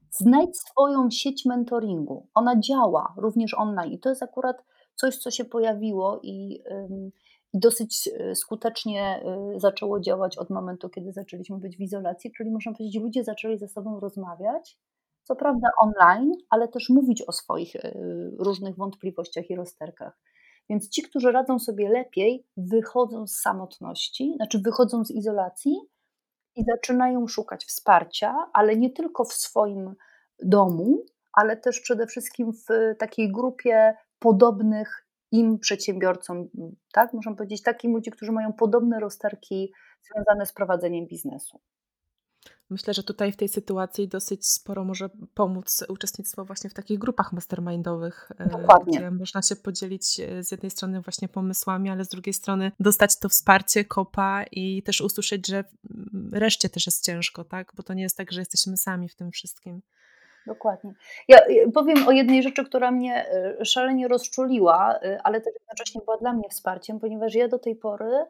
[0.10, 2.28] Znajdź swoją sieć mentoringu.
[2.34, 4.64] Ona działa również online i to jest akurat
[4.96, 6.64] coś, co się pojawiło i,
[7.54, 12.52] i dosyć e, skutecznie e, zaczęło działać od momentu, kiedy zaczęliśmy być w izolacji, czyli
[12.52, 14.80] można powiedzieć, ludzie zaczęli ze sobą rozmawiać,
[15.24, 17.94] co prawda online, ale też mówić o swoich e,
[18.40, 20.20] różnych wątpliwościach i rozterkach.
[20.70, 25.78] Więc ci, którzy radzą sobie lepiej, wychodzą z samotności, znaczy wychodzą z izolacji
[26.56, 29.96] i zaczynają szukać wsparcia, ale nie tylko w swoim
[30.44, 36.50] domu, ale też przede wszystkim w takiej grupie podobnych im przedsiębiorcom,
[36.94, 37.14] tak?
[37.14, 41.60] Można powiedzieć, takim ludzi, którzy mają podobne rozterki związane z prowadzeniem biznesu.
[42.70, 47.34] Myślę, że tutaj w tej sytuacji dosyć sporo może pomóc uczestnictwo właśnie w takich grupach
[47.34, 48.98] mastermindowych, e, Dokładnie.
[48.98, 53.20] gdzie można się podzielić e, z jednej strony właśnie pomysłami, ale z drugiej strony dostać
[53.20, 55.64] to wsparcie, kopa i też usłyszeć, że
[56.32, 57.74] reszcie też jest ciężko, tak?
[57.76, 59.82] Bo to nie jest tak, że jesteśmy sami w tym wszystkim.
[60.48, 60.94] Dokładnie.
[61.28, 61.38] Ja
[61.74, 66.50] powiem o jednej rzeczy, która mnie e, szalenie rozczuliła, ale też jednocześnie była dla mnie
[66.50, 68.26] wsparciem, ponieważ ja do tej pory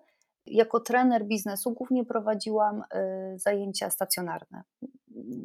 [0.45, 2.83] jako trener biznesu głównie prowadziłam
[3.33, 4.63] y, zajęcia stacjonarne.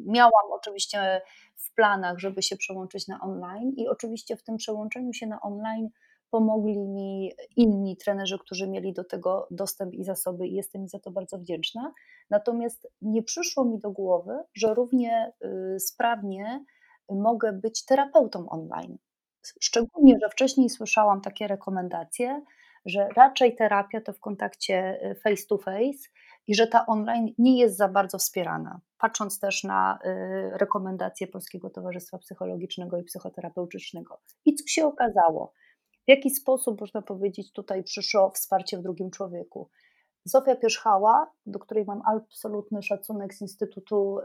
[0.05, 1.21] Miałam oczywiście
[1.55, 5.89] w planach, żeby się przełączyć na online, i oczywiście w tym przełączeniu się na online
[6.29, 10.99] pomogli mi inni trenerzy, którzy mieli do tego dostęp i zasoby, i jestem mi za
[10.99, 11.93] to bardzo wdzięczna.
[12.29, 15.33] Natomiast nie przyszło mi do głowy, że równie
[15.75, 16.65] y, sprawnie
[17.09, 18.97] mogę być terapeutą online.
[19.61, 22.41] Szczególnie, że wcześniej słyszałam takie rekomendacje,
[22.85, 26.09] że raczej terapia to w kontakcie y, face to face
[26.47, 28.81] i że ta online nie jest za bardzo wspierana.
[28.97, 34.19] Patrząc też na y, rekomendacje Polskiego Towarzystwa Psychologicznego i Psychoterapeutycznego.
[34.45, 35.53] I co się okazało?
[36.07, 39.69] W jaki sposób, można powiedzieć, tutaj przyszło wsparcie w drugim człowieku?
[40.25, 44.17] Zofia Pierzchała, do której mam absolutny szacunek z Instytutu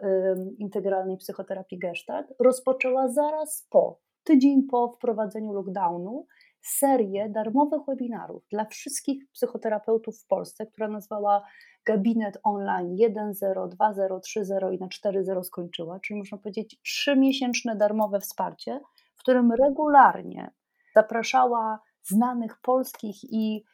[0.58, 6.26] Integralnej Psychoterapii Gestalt, rozpoczęła zaraz po, tydzień po wprowadzeniu lockdownu,
[6.60, 11.42] serię darmowych webinarów dla wszystkich psychoterapeutów w Polsce, która nazwała
[11.86, 18.80] Gabinet Online 1.0, 2.0, 3.0 i na 4.0 skończyła, czyli można powiedzieć trzymiesięczne darmowe wsparcie,
[19.14, 20.50] w którym regularnie
[20.94, 23.64] zapraszała znanych polskich i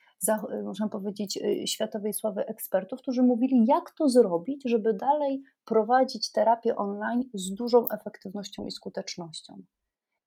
[0.65, 6.77] można powiedzieć, y, światowej sławy ekspertów, którzy mówili, jak to zrobić, żeby dalej prowadzić terapię
[6.77, 9.63] online z dużą efektywnością i skutecznością.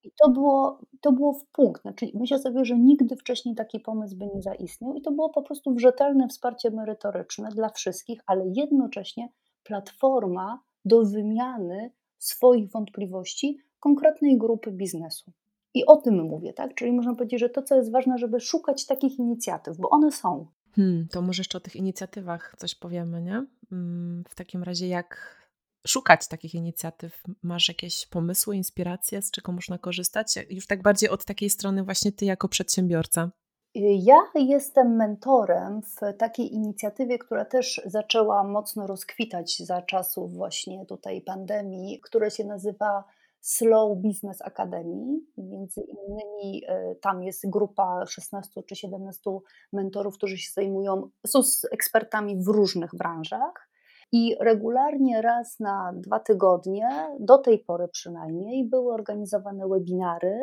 [0.03, 1.81] I to było, to było w punkt.
[1.81, 5.41] Znaczy, myślę sobie, że nigdy wcześniej taki pomysł by nie zaistniał, i to było po
[5.41, 9.29] prostu rzetelne wsparcie merytoryczne dla wszystkich, ale jednocześnie
[9.63, 15.31] platforma do wymiany swoich wątpliwości konkretnej grupy biznesu.
[15.73, 16.75] I o tym mówię, tak?
[16.75, 20.47] Czyli można powiedzieć, że to, co jest ważne, żeby szukać takich inicjatyw, bo one są.
[20.75, 23.45] Hmm, to może jeszcze o tych inicjatywach coś powiemy, nie?
[23.71, 25.41] Mm, w takim razie, jak
[25.87, 27.23] szukać takich inicjatyw?
[27.43, 30.35] Masz jakieś pomysły, inspiracje, z czego można korzystać?
[30.49, 33.31] Już tak bardziej od takiej strony właśnie ty jako przedsiębiorca.
[33.75, 41.21] Ja jestem mentorem w takiej inicjatywie, która też zaczęła mocno rozkwitać za czasów właśnie tutaj
[41.21, 43.03] pandemii, która się nazywa
[43.41, 45.19] Slow Business Academy.
[45.37, 49.31] Między innymi e, tam jest grupa 16 czy 17
[49.73, 53.69] mentorów, którzy się zajmują, są ekspertami w różnych branżach.
[54.11, 60.39] I regularnie raz na dwa tygodnie, do tej pory przynajmniej, były organizowane webinary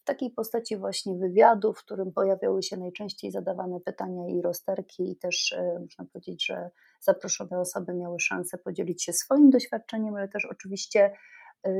[0.00, 5.16] w takiej postaci właśnie wywiadu, w którym pojawiały się najczęściej zadawane pytania i rozterki, i
[5.16, 10.44] też e, można powiedzieć, że zaproszone osoby miały szansę podzielić się swoim doświadczeniem, ale też
[10.50, 11.12] oczywiście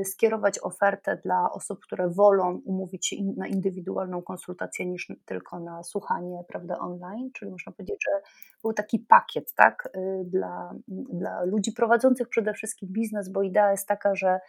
[0.03, 6.43] skierować ofertę dla osób, które wolą umówić się na indywidualną konsultację niż tylko na słuchanie
[6.47, 8.21] prawda, online, czyli można powiedzieć, że
[8.61, 13.87] był taki pakiet tak, y, dla, dla ludzi prowadzących przede wszystkim biznes, bo idea jest
[13.87, 14.39] taka, że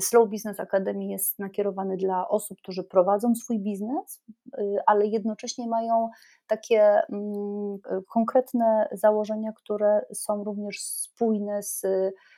[0.00, 4.22] Slow Business Academy jest nakierowany dla osób, którzy prowadzą swój biznes,
[4.58, 6.10] y, ale jednocześnie mają
[6.46, 11.82] takie mm, konkretne założenia, które są również spójne z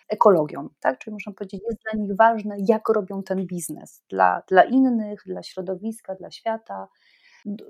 [0.08, 0.68] ekologią.
[0.80, 0.98] Tak?
[0.98, 5.42] Czyli można powiedzieć, jest dla nich ważne, jak robią ten biznes dla, dla innych, dla
[5.42, 6.88] środowiska, dla świata.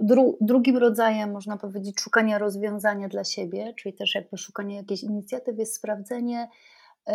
[0.00, 5.58] Dru, drugim rodzajem, można powiedzieć, szukania rozwiązania dla siebie, czyli też jakby szukanie jakiejś inicjatyw,
[5.58, 6.48] jest sprawdzenie,
[7.06, 7.14] yy,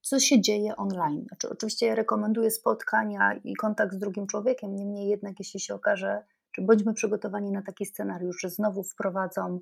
[0.00, 1.24] co się dzieje online.
[1.28, 6.62] Znaczy, oczywiście rekomenduję spotkania i kontakt z drugim człowiekiem, niemniej jednak, jeśli się okaże, czy
[6.62, 9.60] bądźmy przygotowani na taki scenariusz, że znowu wprowadzą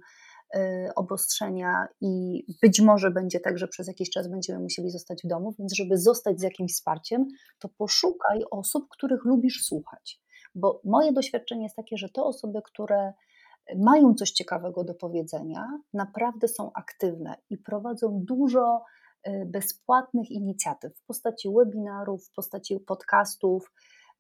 [0.57, 0.59] y,
[0.96, 5.55] obostrzenia i być może będzie tak, że przez jakiś czas będziemy musieli zostać w domu,
[5.59, 7.27] więc żeby zostać z jakimś wsparciem,
[7.59, 10.20] to poszukaj osób, których lubisz słuchać.
[10.55, 13.12] Bo moje doświadczenie jest takie, że te osoby, które
[13.77, 18.85] mają coś ciekawego do powiedzenia, naprawdę są aktywne i prowadzą dużo
[19.46, 23.72] bezpłatnych inicjatyw w postaci webinarów, w postaci podcastów.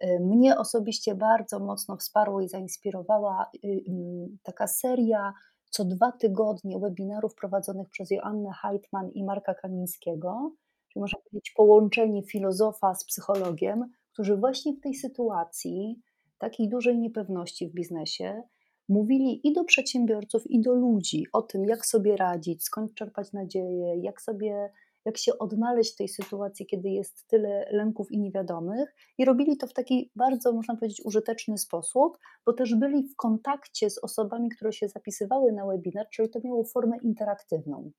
[0.04, 5.34] Y, mnie osobiście bardzo mocno wsparła i zainspirowała mm, taka seria
[5.70, 10.52] co dwa tygodnie webinarów prowadzonych przez Joannę Heitman i Marka Kamińskiego,
[10.88, 16.02] czyli można powiedzieć połączenie filozofa z psychologiem, którzy właśnie w tej sytuacji
[16.38, 18.42] takiej dużej niepewności w biznesie
[18.88, 23.96] mówili i do przedsiębiorców, i do ludzi o tym, jak sobie radzić, skąd czerpać nadzieję,
[23.96, 24.70] jak sobie,
[25.08, 28.94] jak się odnaleźć w tej sytuacji, kiedy jest tyle lęków i niewiadomych.
[29.18, 33.90] I robili to w taki bardzo, można powiedzieć, użyteczny sposób, bo też byli w kontakcie
[33.90, 37.90] z osobami, które się zapisywały na webinar, czyli to miało formę interaktywną.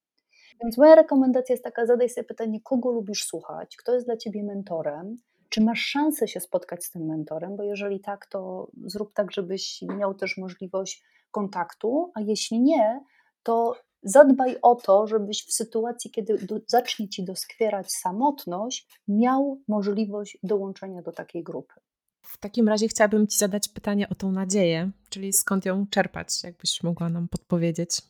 [0.63, 4.43] Więc moja rekomendacja jest taka: zadaj sobie pytanie, kogo lubisz słuchać, kto jest dla ciebie
[4.43, 5.17] mentorem,
[5.49, 7.55] czy masz szansę się spotkać z tym mentorem?
[7.55, 13.01] Bo jeżeli tak, to zrób tak, żebyś miał też możliwość kontaktu, a jeśli nie,
[13.43, 20.37] to zadbaj o to, żebyś w sytuacji, kiedy do, zacznie ci doskwierać samotność, miał możliwość
[20.43, 21.73] dołączenia do takiej grupy.
[22.21, 26.83] W takim razie chciałabym Ci zadać pytanie o tą nadzieję, czyli skąd ją czerpać, jakbyś
[26.83, 28.01] mogła nam podpowiedzieć.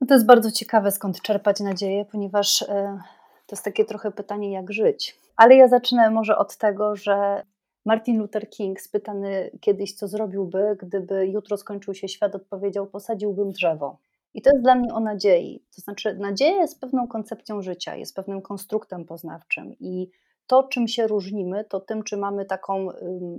[0.00, 2.98] No to jest bardzo ciekawe, skąd czerpać nadzieję, ponieważ e,
[3.46, 5.18] to jest takie trochę pytanie, jak żyć.
[5.36, 7.42] Ale ja zacznę może od tego, że
[7.84, 13.98] Martin Luther King, spytany kiedyś, co zrobiłby, gdyby jutro skończył się świat, odpowiedział: Posadziłbym drzewo.
[14.36, 15.64] I to jest dla mnie o nadziei.
[15.76, 20.10] To znaczy, nadzieja jest pewną koncepcją życia, jest pewnym konstruktem poznawczym i
[20.46, 22.88] to, czym się różnimy, to tym, czy mamy taką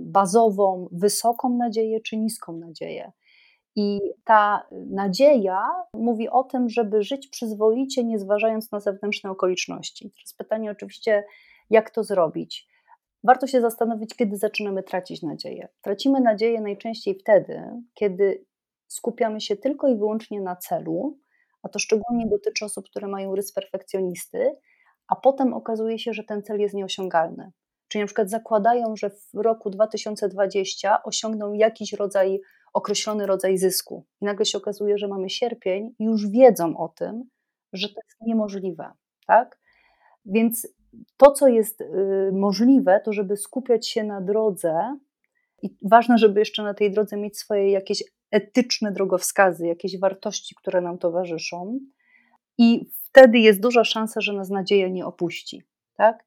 [0.00, 3.12] bazową, wysoką nadzieję, czy niską nadzieję.
[3.76, 5.62] I ta nadzieja
[5.94, 10.10] mówi o tym, żeby żyć przyzwoicie, nie zważając na zewnętrzne okoliczności.
[10.10, 11.24] Teraz pytanie oczywiście,
[11.70, 12.68] jak to zrobić?
[13.24, 15.68] Warto się zastanowić, kiedy zaczynamy tracić nadzieję.
[15.80, 17.62] Tracimy nadzieję najczęściej wtedy,
[17.94, 18.44] kiedy
[18.88, 21.18] skupiamy się tylko i wyłącznie na celu,
[21.62, 24.56] a to szczególnie dotyczy osób, które mają rys perfekcjonisty,
[25.08, 27.52] a potem okazuje się, że ten cel jest nieosiągalny.
[27.88, 32.40] Czyli na przykład zakładają, że w roku 2020 osiągną jakiś rodzaj
[32.72, 34.04] określony rodzaj zysku.
[34.20, 37.24] I nagle się okazuje, że mamy sierpień i już wiedzą o tym,
[37.72, 38.92] że to jest niemożliwe.
[39.26, 39.58] Tak?
[40.24, 40.68] Więc
[41.16, 44.98] to, co jest y, możliwe, to żeby skupiać się na drodze
[45.62, 50.80] i ważne, żeby jeszcze na tej drodze mieć swoje jakieś etyczne drogowskazy, jakieś wartości, które
[50.80, 51.78] nam towarzyszą.
[52.58, 55.62] I wtedy jest duża szansa, że nas nadzieja nie opuści.
[55.96, 56.24] Tak?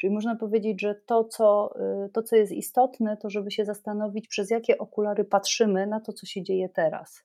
[0.00, 1.74] Czyli można powiedzieć, że to co,
[2.06, 6.12] y, to, co jest istotne, to żeby się zastanowić, przez jakie okulary patrzymy na to,
[6.12, 7.24] co się dzieje teraz.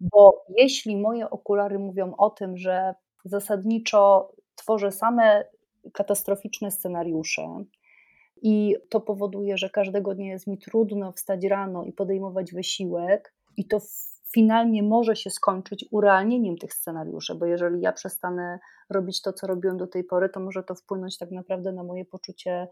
[0.00, 5.44] Bo jeśli moje okulary mówią o tym, że zasadniczo tworzę same
[5.92, 7.64] katastroficzne scenariusze,
[8.42, 13.68] i to powoduje, że każdego dnia jest mi trudno wstać rano i podejmować wysiłek, i
[13.68, 13.78] to
[14.34, 18.58] finalnie może się skończyć urealnieniem tych scenariuszy, bo jeżeli ja przestanę
[18.90, 22.04] robić to, co robiłem do tej pory, to może to wpłynąć tak naprawdę na moje
[22.04, 22.68] poczucie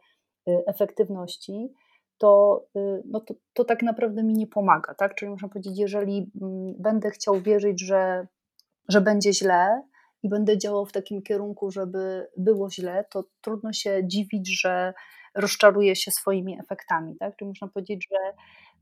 [0.49, 1.73] y, efektywności,
[2.19, 4.95] to, y, no to, to tak naprawdę mi nie pomaga.
[4.95, 5.15] Tak?
[5.15, 8.27] Czyli można powiedzieć, jeżeli mm, będę chciał wierzyć, że,
[8.89, 9.83] że będzie źle
[10.23, 14.95] i będę działał w takim kierunku, żeby było źle, to trudno się dziwić, że
[15.35, 17.17] rozczaruję się swoimi efektami.
[17.17, 17.37] Tak?
[17.37, 18.19] Czyli można powiedzieć, że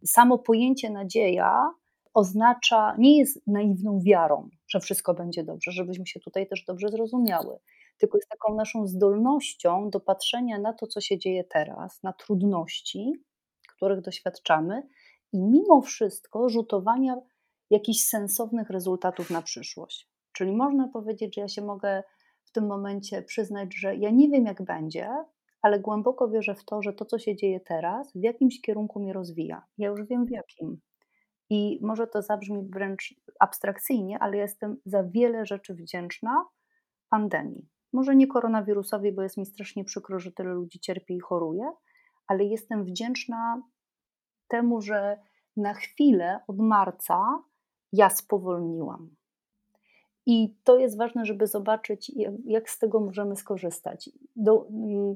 [0.06, 1.74] samo pojęcie nadzieja
[2.14, 7.59] oznacza, nie jest naiwną wiarą, że wszystko będzie dobrze, żebyśmy się tutaj też dobrze zrozumiały,
[7.98, 13.12] tylko jest taką naszą zdolnością do patrzenia na to, co się dzieje teraz, na trudności,
[13.77, 14.88] których doświadczamy
[15.33, 17.16] i mimo wszystko rzutowania
[17.70, 20.09] jakichś sensownych rezultatów na przyszłość.
[20.33, 22.03] Czyli można powiedzieć, że ja się mogę
[22.44, 25.09] w tym momencie przyznać, że ja nie wiem, jak będzie,
[25.62, 29.12] ale głęboko wierzę w to, że to, co się dzieje teraz, w jakimś kierunku mnie
[29.12, 29.62] rozwija.
[29.79, 30.81] Ja już wiem w jakim.
[31.54, 36.44] I może to zabrzmi wręcz abstrakcyjnie, ale jestem za wiele rzeczy wdzięczna
[37.08, 37.68] pandemii.
[37.92, 41.72] Może nie koronawirusowi, bo jest mi strasznie przykro, że tyle ludzi cierpi i choruje,
[42.26, 43.62] ale jestem wdzięczna
[44.48, 45.18] temu, że
[45.56, 47.42] na chwilę od marca
[47.92, 49.10] ja spowolniłam.
[50.26, 52.12] I to jest ważne, żeby zobaczyć,
[52.44, 54.10] jak z tego możemy skorzystać.
[54.36, 55.14] Do, mm,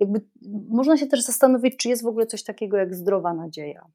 [0.00, 0.20] jakby,
[0.68, 3.86] można się też zastanowić, czy jest w ogóle coś takiego jak zdrowa nadzieja.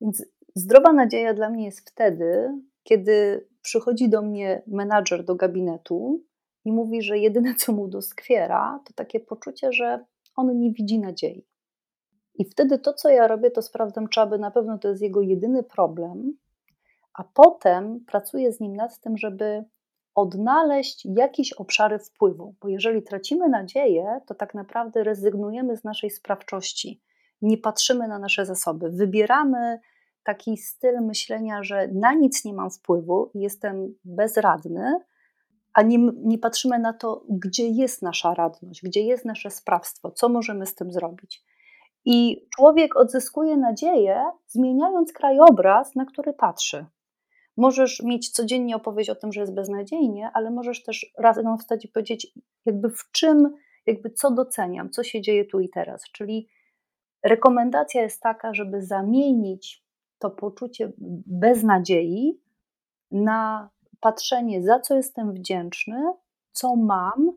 [0.00, 0.24] Więc
[0.54, 6.22] zdrowa nadzieja dla mnie jest wtedy, kiedy przychodzi do mnie menadżer do gabinetu
[6.64, 10.04] i mówi, że jedyne co mu doskwiera, to takie poczucie, że
[10.36, 11.46] on nie widzi nadziei.
[12.34, 15.20] I wtedy to, co ja robię, to sprawdzam, czy aby na pewno to jest jego
[15.20, 16.36] jedyny problem,
[17.14, 19.64] a potem pracuję z nim nad tym, żeby
[20.14, 27.02] odnaleźć jakieś obszary wpływu, bo jeżeli tracimy nadzieję, to tak naprawdę rezygnujemy z naszej sprawczości
[27.42, 28.90] nie patrzymy na nasze zasoby.
[28.90, 29.80] Wybieramy
[30.24, 34.98] taki styl myślenia, że na nic nie mam wpływu, jestem bezradny,
[35.74, 40.28] a nie, nie patrzymy na to, gdzie jest nasza radność, gdzie jest nasze sprawstwo, co
[40.28, 41.44] możemy z tym zrobić.
[42.04, 46.86] I człowiek odzyskuje nadzieję, zmieniając krajobraz, na który patrzy.
[47.56, 51.88] Możesz mieć codziennie opowieść o tym, że jest beznadziejnie, ale możesz też razem wstać i
[51.88, 52.32] powiedzieć,
[52.66, 53.54] jakby w czym,
[53.86, 56.02] jakby co doceniam, co się dzieje tu i teraz.
[56.12, 56.48] Czyli
[57.28, 59.84] rekomendacja jest taka, żeby zamienić
[60.18, 60.92] to poczucie
[61.26, 62.40] beznadziei
[63.10, 63.70] na
[64.00, 66.12] patrzenie, za co jestem wdzięczny,
[66.52, 67.32] co mam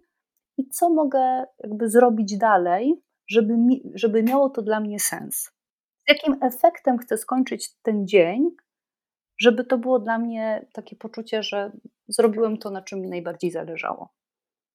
[0.58, 5.52] i co mogę jakby zrobić dalej, żeby, mi, żeby miało to dla mnie sens.
[6.08, 8.50] Z jakim efektem chcę skończyć ten dzień,
[9.40, 11.72] żeby to było dla mnie takie poczucie, że
[12.08, 14.10] zrobiłem to, na czym mi najbardziej zależało.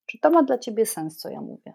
[0.06, 1.74] Czy to ma dla ciebie sens, co ja mówię?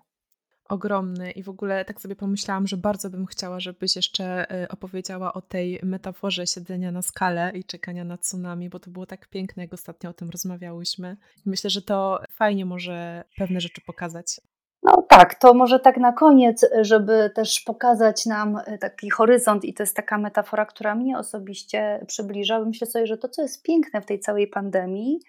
[0.69, 5.33] Ogromny i w ogóle tak sobie pomyślałam, że bardzo bym chciała, żebyś jeszcze e, opowiedziała
[5.33, 9.63] o tej metaforze siedzenia na skale i czekania na tsunami, bo to było tak piękne,
[9.63, 11.17] jak ostatnio o tym rozmawiałyśmy.
[11.45, 14.41] Myślę, że to fajnie może pewne rzeczy pokazać.
[14.83, 19.73] No tak, to może tak na koniec, żeby też pokazać nam e, taki horyzont, i
[19.73, 22.65] to jest taka metafora, która mnie osobiście przybliża.
[22.65, 25.19] Myślę sobie, że to, co jest piękne w tej całej pandemii,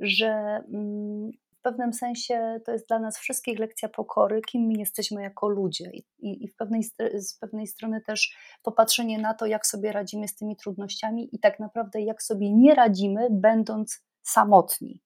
[0.00, 1.30] że mm,
[1.68, 5.90] pewnym sensie to jest dla nas wszystkich lekcja pokory, kim my jesteśmy jako ludzie.
[6.18, 6.82] I, i w pewnej,
[7.14, 11.60] z pewnej strony też popatrzenie na to, jak sobie radzimy z tymi trudnościami i tak
[11.60, 15.02] naprawdę jak sobie nie radzimy, będąc samotni.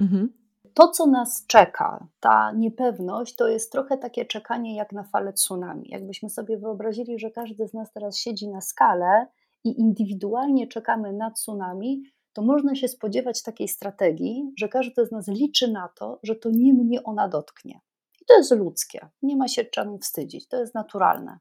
[0.00, 0.42] Mhm
[0.74, 5.88] to, co nas czeka, ta niepewność, to jest trochę takie czekanie jak na falę tsunami.
[5.88, 9.26] Jakbyśmy sobie wyobrazili, że każdy z nas teraz siedzi na skale
[9.64, 12.02] i indywidualnie czekamy na tsunami,
[12.32, 16.50] to można się spodziewać takiej strategii, że każdy z nas liczy na to, że to
[16.50, 17.80] nie mnie ona dotknie.
[18.20, 21.38] I to jest ludzkie, nie ma się czemu wstydzić, to jest naturalne.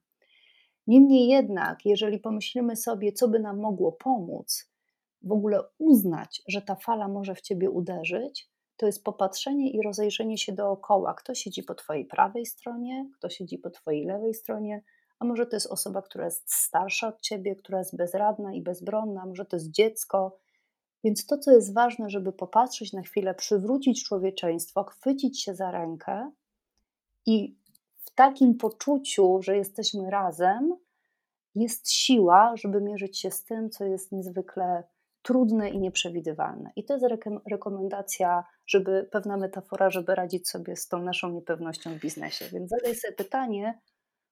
[0.87, 4.71] Niemniej jednak, jeżeli pomyślimy sobie, co by nam mogło pomóc,
[5.23, 10.37] w ogóle uznać, że ta fala może w ciebie uderzyć, to jest popatrzenie i rozejrzenie
[10.37, 11.13] się dookoła.
[11.13, 14.83] Kto siedzi po Twojej prawej stronie, kto siedzi po Twojej lewej stronie,
[15.19, 19.25] a może to jest osoba, która jest starsza od Ciebie, która jest bezradna i bezbronna,
[19.25, 20.37] może to jest dziecko.
[21.03, 26.31] Więc to, co jest ważne, żeby popatrzeć na chwilę, przywrócić człowieczeństwo, chwycić się za rękę
[27.25, 27.55] i
[27.95, 30.75] w takim poczuciu, że jesteśmy razem,
[31.55, 34.83] jest siła, żeby mierzyć się z tym, co jest niezwykle
[35.21, 36.71] trudne i nieprzewidywalne.
[36.75, 37.05] I to jest
[37.51, 42.45] rekomendacja, żeby pewna metafora, żeby radzić sobie z tą naszą niepewnością w biznesie.
[42.53, 43.79] Więc zadaj sobie pytanie,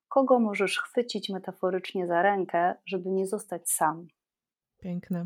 [0.07, 4.07] kogo możesz chwycić metaforycznie za rękę, żeby nie zostać sam.
[4.79, 5.25] Piękne.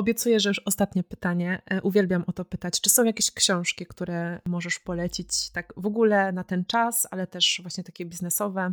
[0.00, 1.62] Obiecuję, że już ostatnie pytanie.
[1.70, 2.80] E, uwielbiam o to pytać.
[2.80, 7.60] Czy są jakieś książki, które możesz polecić tak w ogóle na ten czas, ale też
[7.62, 8.72] właśnie takie biznesowe?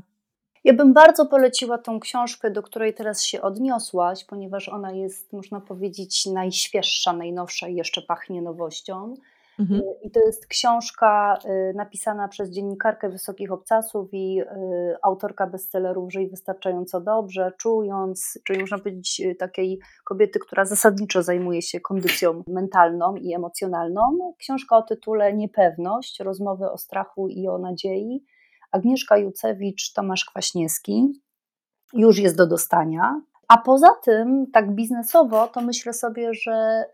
[0.63, 5.61] Ja bym bardzo poleciła tą książkę, do której teraz się odniosłaś, ponieważ ona jest, można
[5.61, 9.13] powiedzieć, najświeższa, najnowsza i jeszcze pachnie nowością.
[9.59, 9.79] Mhm.
[9.81, 14.45] Y, I to jest książka y, napisana przez dziennikarkę Wysokich Obcasów i y,
[15.03, 21.79] autorka bestsellerów Żyj wystarczająco dobrze, czując, czyli można powiedzieć takiej kobiety, która zasadniczo zajmuje się
[21.79, 24.33] kondycją mentalną i emocjonalną.
[24.39, 28.23] Książka o tytule Niepewność, rozmowy o strachu i o nadziei
[28.71, 31.21] Agnieszka Jucewicz, Tomasz Kwaśniewski.
[31.93, 33.21] Już jest do dostania.
[33.47, 36.85] A poza tym, tak biznesowo, to myślę sobie, że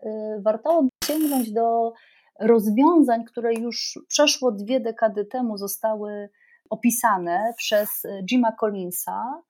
[0.42, 1.92] warto sięgnąć do
[2.40, 6.28] rozwiązań, które już przeszło dwie dekady temu zostały
[6.70, 9.42] opisane przez y, Jima Collinsa.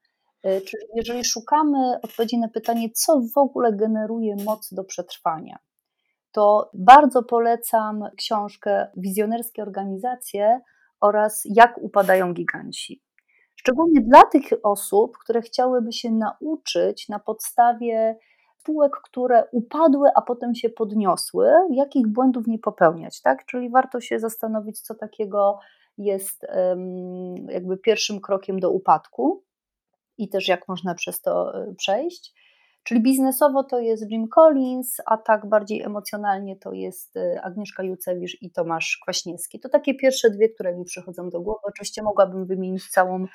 [0.47, 5.59] Y, czyli jeżeli szukamy odpowiedzi na pytanie, co w ogóle generuje moc do przetrwania,
[6.33, 10.61] to bardzo polecam książkę Wizjonerskie organizacje
[11.01, 13.03] oraz jak upadają giganci.
[13.57, 18.17] Szczególnie dla tych osób, które chciałyby się nauczyć na podstawie
[18.65, 23.47] spółek, które upadły, a potem się podniosły, jakich błędów nie popełniać, tak?
[23.47, 25.59] Czyli warto się zastanowić, co takiego
[25.99, 26.47] jest
[27.49, 29.43] jakby pierwszym krokiem do upadku
[30.19, 32.35] i też jak można przez to e, przejść.
[32.83, 38.43] Czyli biznesowo to jest Jim Collins, a tak bardziej emocjonalnie to jest y, Agnieszka Jucewicz
[38.43, 39.61] i Tomasz Kwaśniewski.
[39.61, 41.61] To takie pierwsze dwie, które mi przychodzą do głowy.
[41.63, 43.27] Oczywiście mogłabym wymienić całą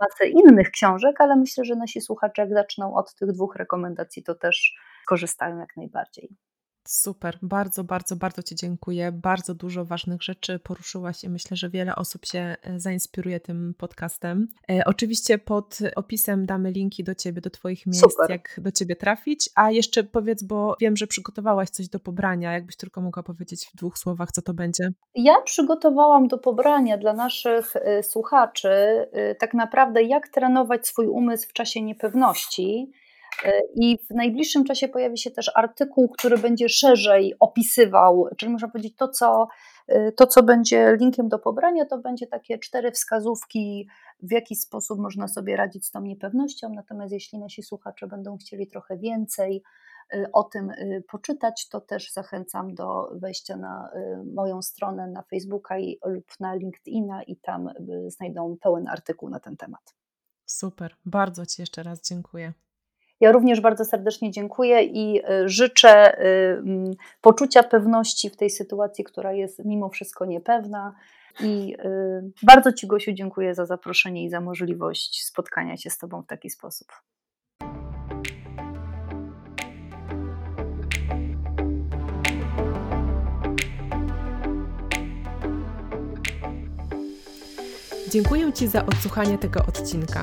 [0.00, 4.34] masę innych książek, ale myślę, że nasi słuchacze, jak zaczną od tych dwóch rekomendacji, to
[4.34, 4.74] też
[5.06, 6.36] korzystają jak najbardziej.
[6.88, 9.12] Super, bardzo, bardzo, bardzo Ci dziękuję.
[9.12, 14.48] Bardzo dużo ważnych rzeczy poruszyłaś i myślę, że wiele osób się e, zainspiruje tym podcastem.
[14.70, 18.30] E, oczywiście pod opisem damy linki do Ciebie, do Twoich miejsc, Super.
[18.30, 19.50] jak do Ciebie trafić.
[19.54, 23.76] A jeszcze powiedz, bo wiem, że przygotowałaś coś do pobrania, jakbyś tylko mogła powiedzieć w
[23.76, 24.88] dwóch słowach, co to będzie.
[25.14, 28.68] Ja przygotowałam do pobrania dla naszych y, słuchaczy
[29.32, 32.92] y, tak naprawdę, jak trenować swój umysł w czasie niepewności
[33.74, 38.96] I w najbliższym czasie pojawi się też artykuł, który będzie szerzej opisywał, czyli można powiedzieć
[38.96, 39.48] to, co,
[40.16, 43.88] to, co będzie linkiem do pobrania, to będzie takie cztery wskazówki,
[44.22, 46.68] w jaki sposób można sobie radzić z tą niepewnością.
[46.74, 49.62] Natomiast jeśli nasi słuchacze będą chcieli trochę więcej,
[50.14, 50.72] Y, o tym
[51.08, 53.90] poczytać, to też zachęcam do wejścia na
[54.34, 57.68] moją stronę na Facebooka i, lub na LinkedIna i tam
[58.06, 59.94] znajdą pełen artykuł na ten temat.
[60.46, 62.52] Super, bardzo Ci jeszcze raz dziękuję.
[63.20, 66.16] Ja również bardzo serdecznie dziękuję i życzę
[67.20, 70.94] poczucia pewności w tej sytuacji, która jest mimo wszystko niepewna.
[71.40, 71.76] I
[72.42, 76.50] bardzo Ci, Gosiu, dziękuję za zaproszenie i za możliwość spotkania się z Tobą w taki
[76.50, 76.88] sposób.
[88.08, 90.22] Dziękuję Ci za odsłuchanie tego odcinka.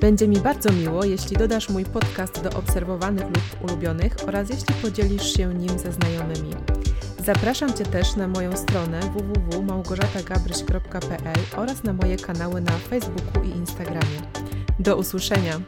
[0.00, 5.36] Będzie mi bardzo miło, jeśli dodasz mój podcast do obserwowanych lub ulubionych oraz jeśli podzielisz
[5.36, 6.54] się nim ze znajomymi.
[7.24, 14.22] Zapraszam Cię też na moją stronę www.małgorzatagabryś.pl oraz na moje kanały na Facebooku i Instagramie.
[14.78, 15.60] Do usłyszenia!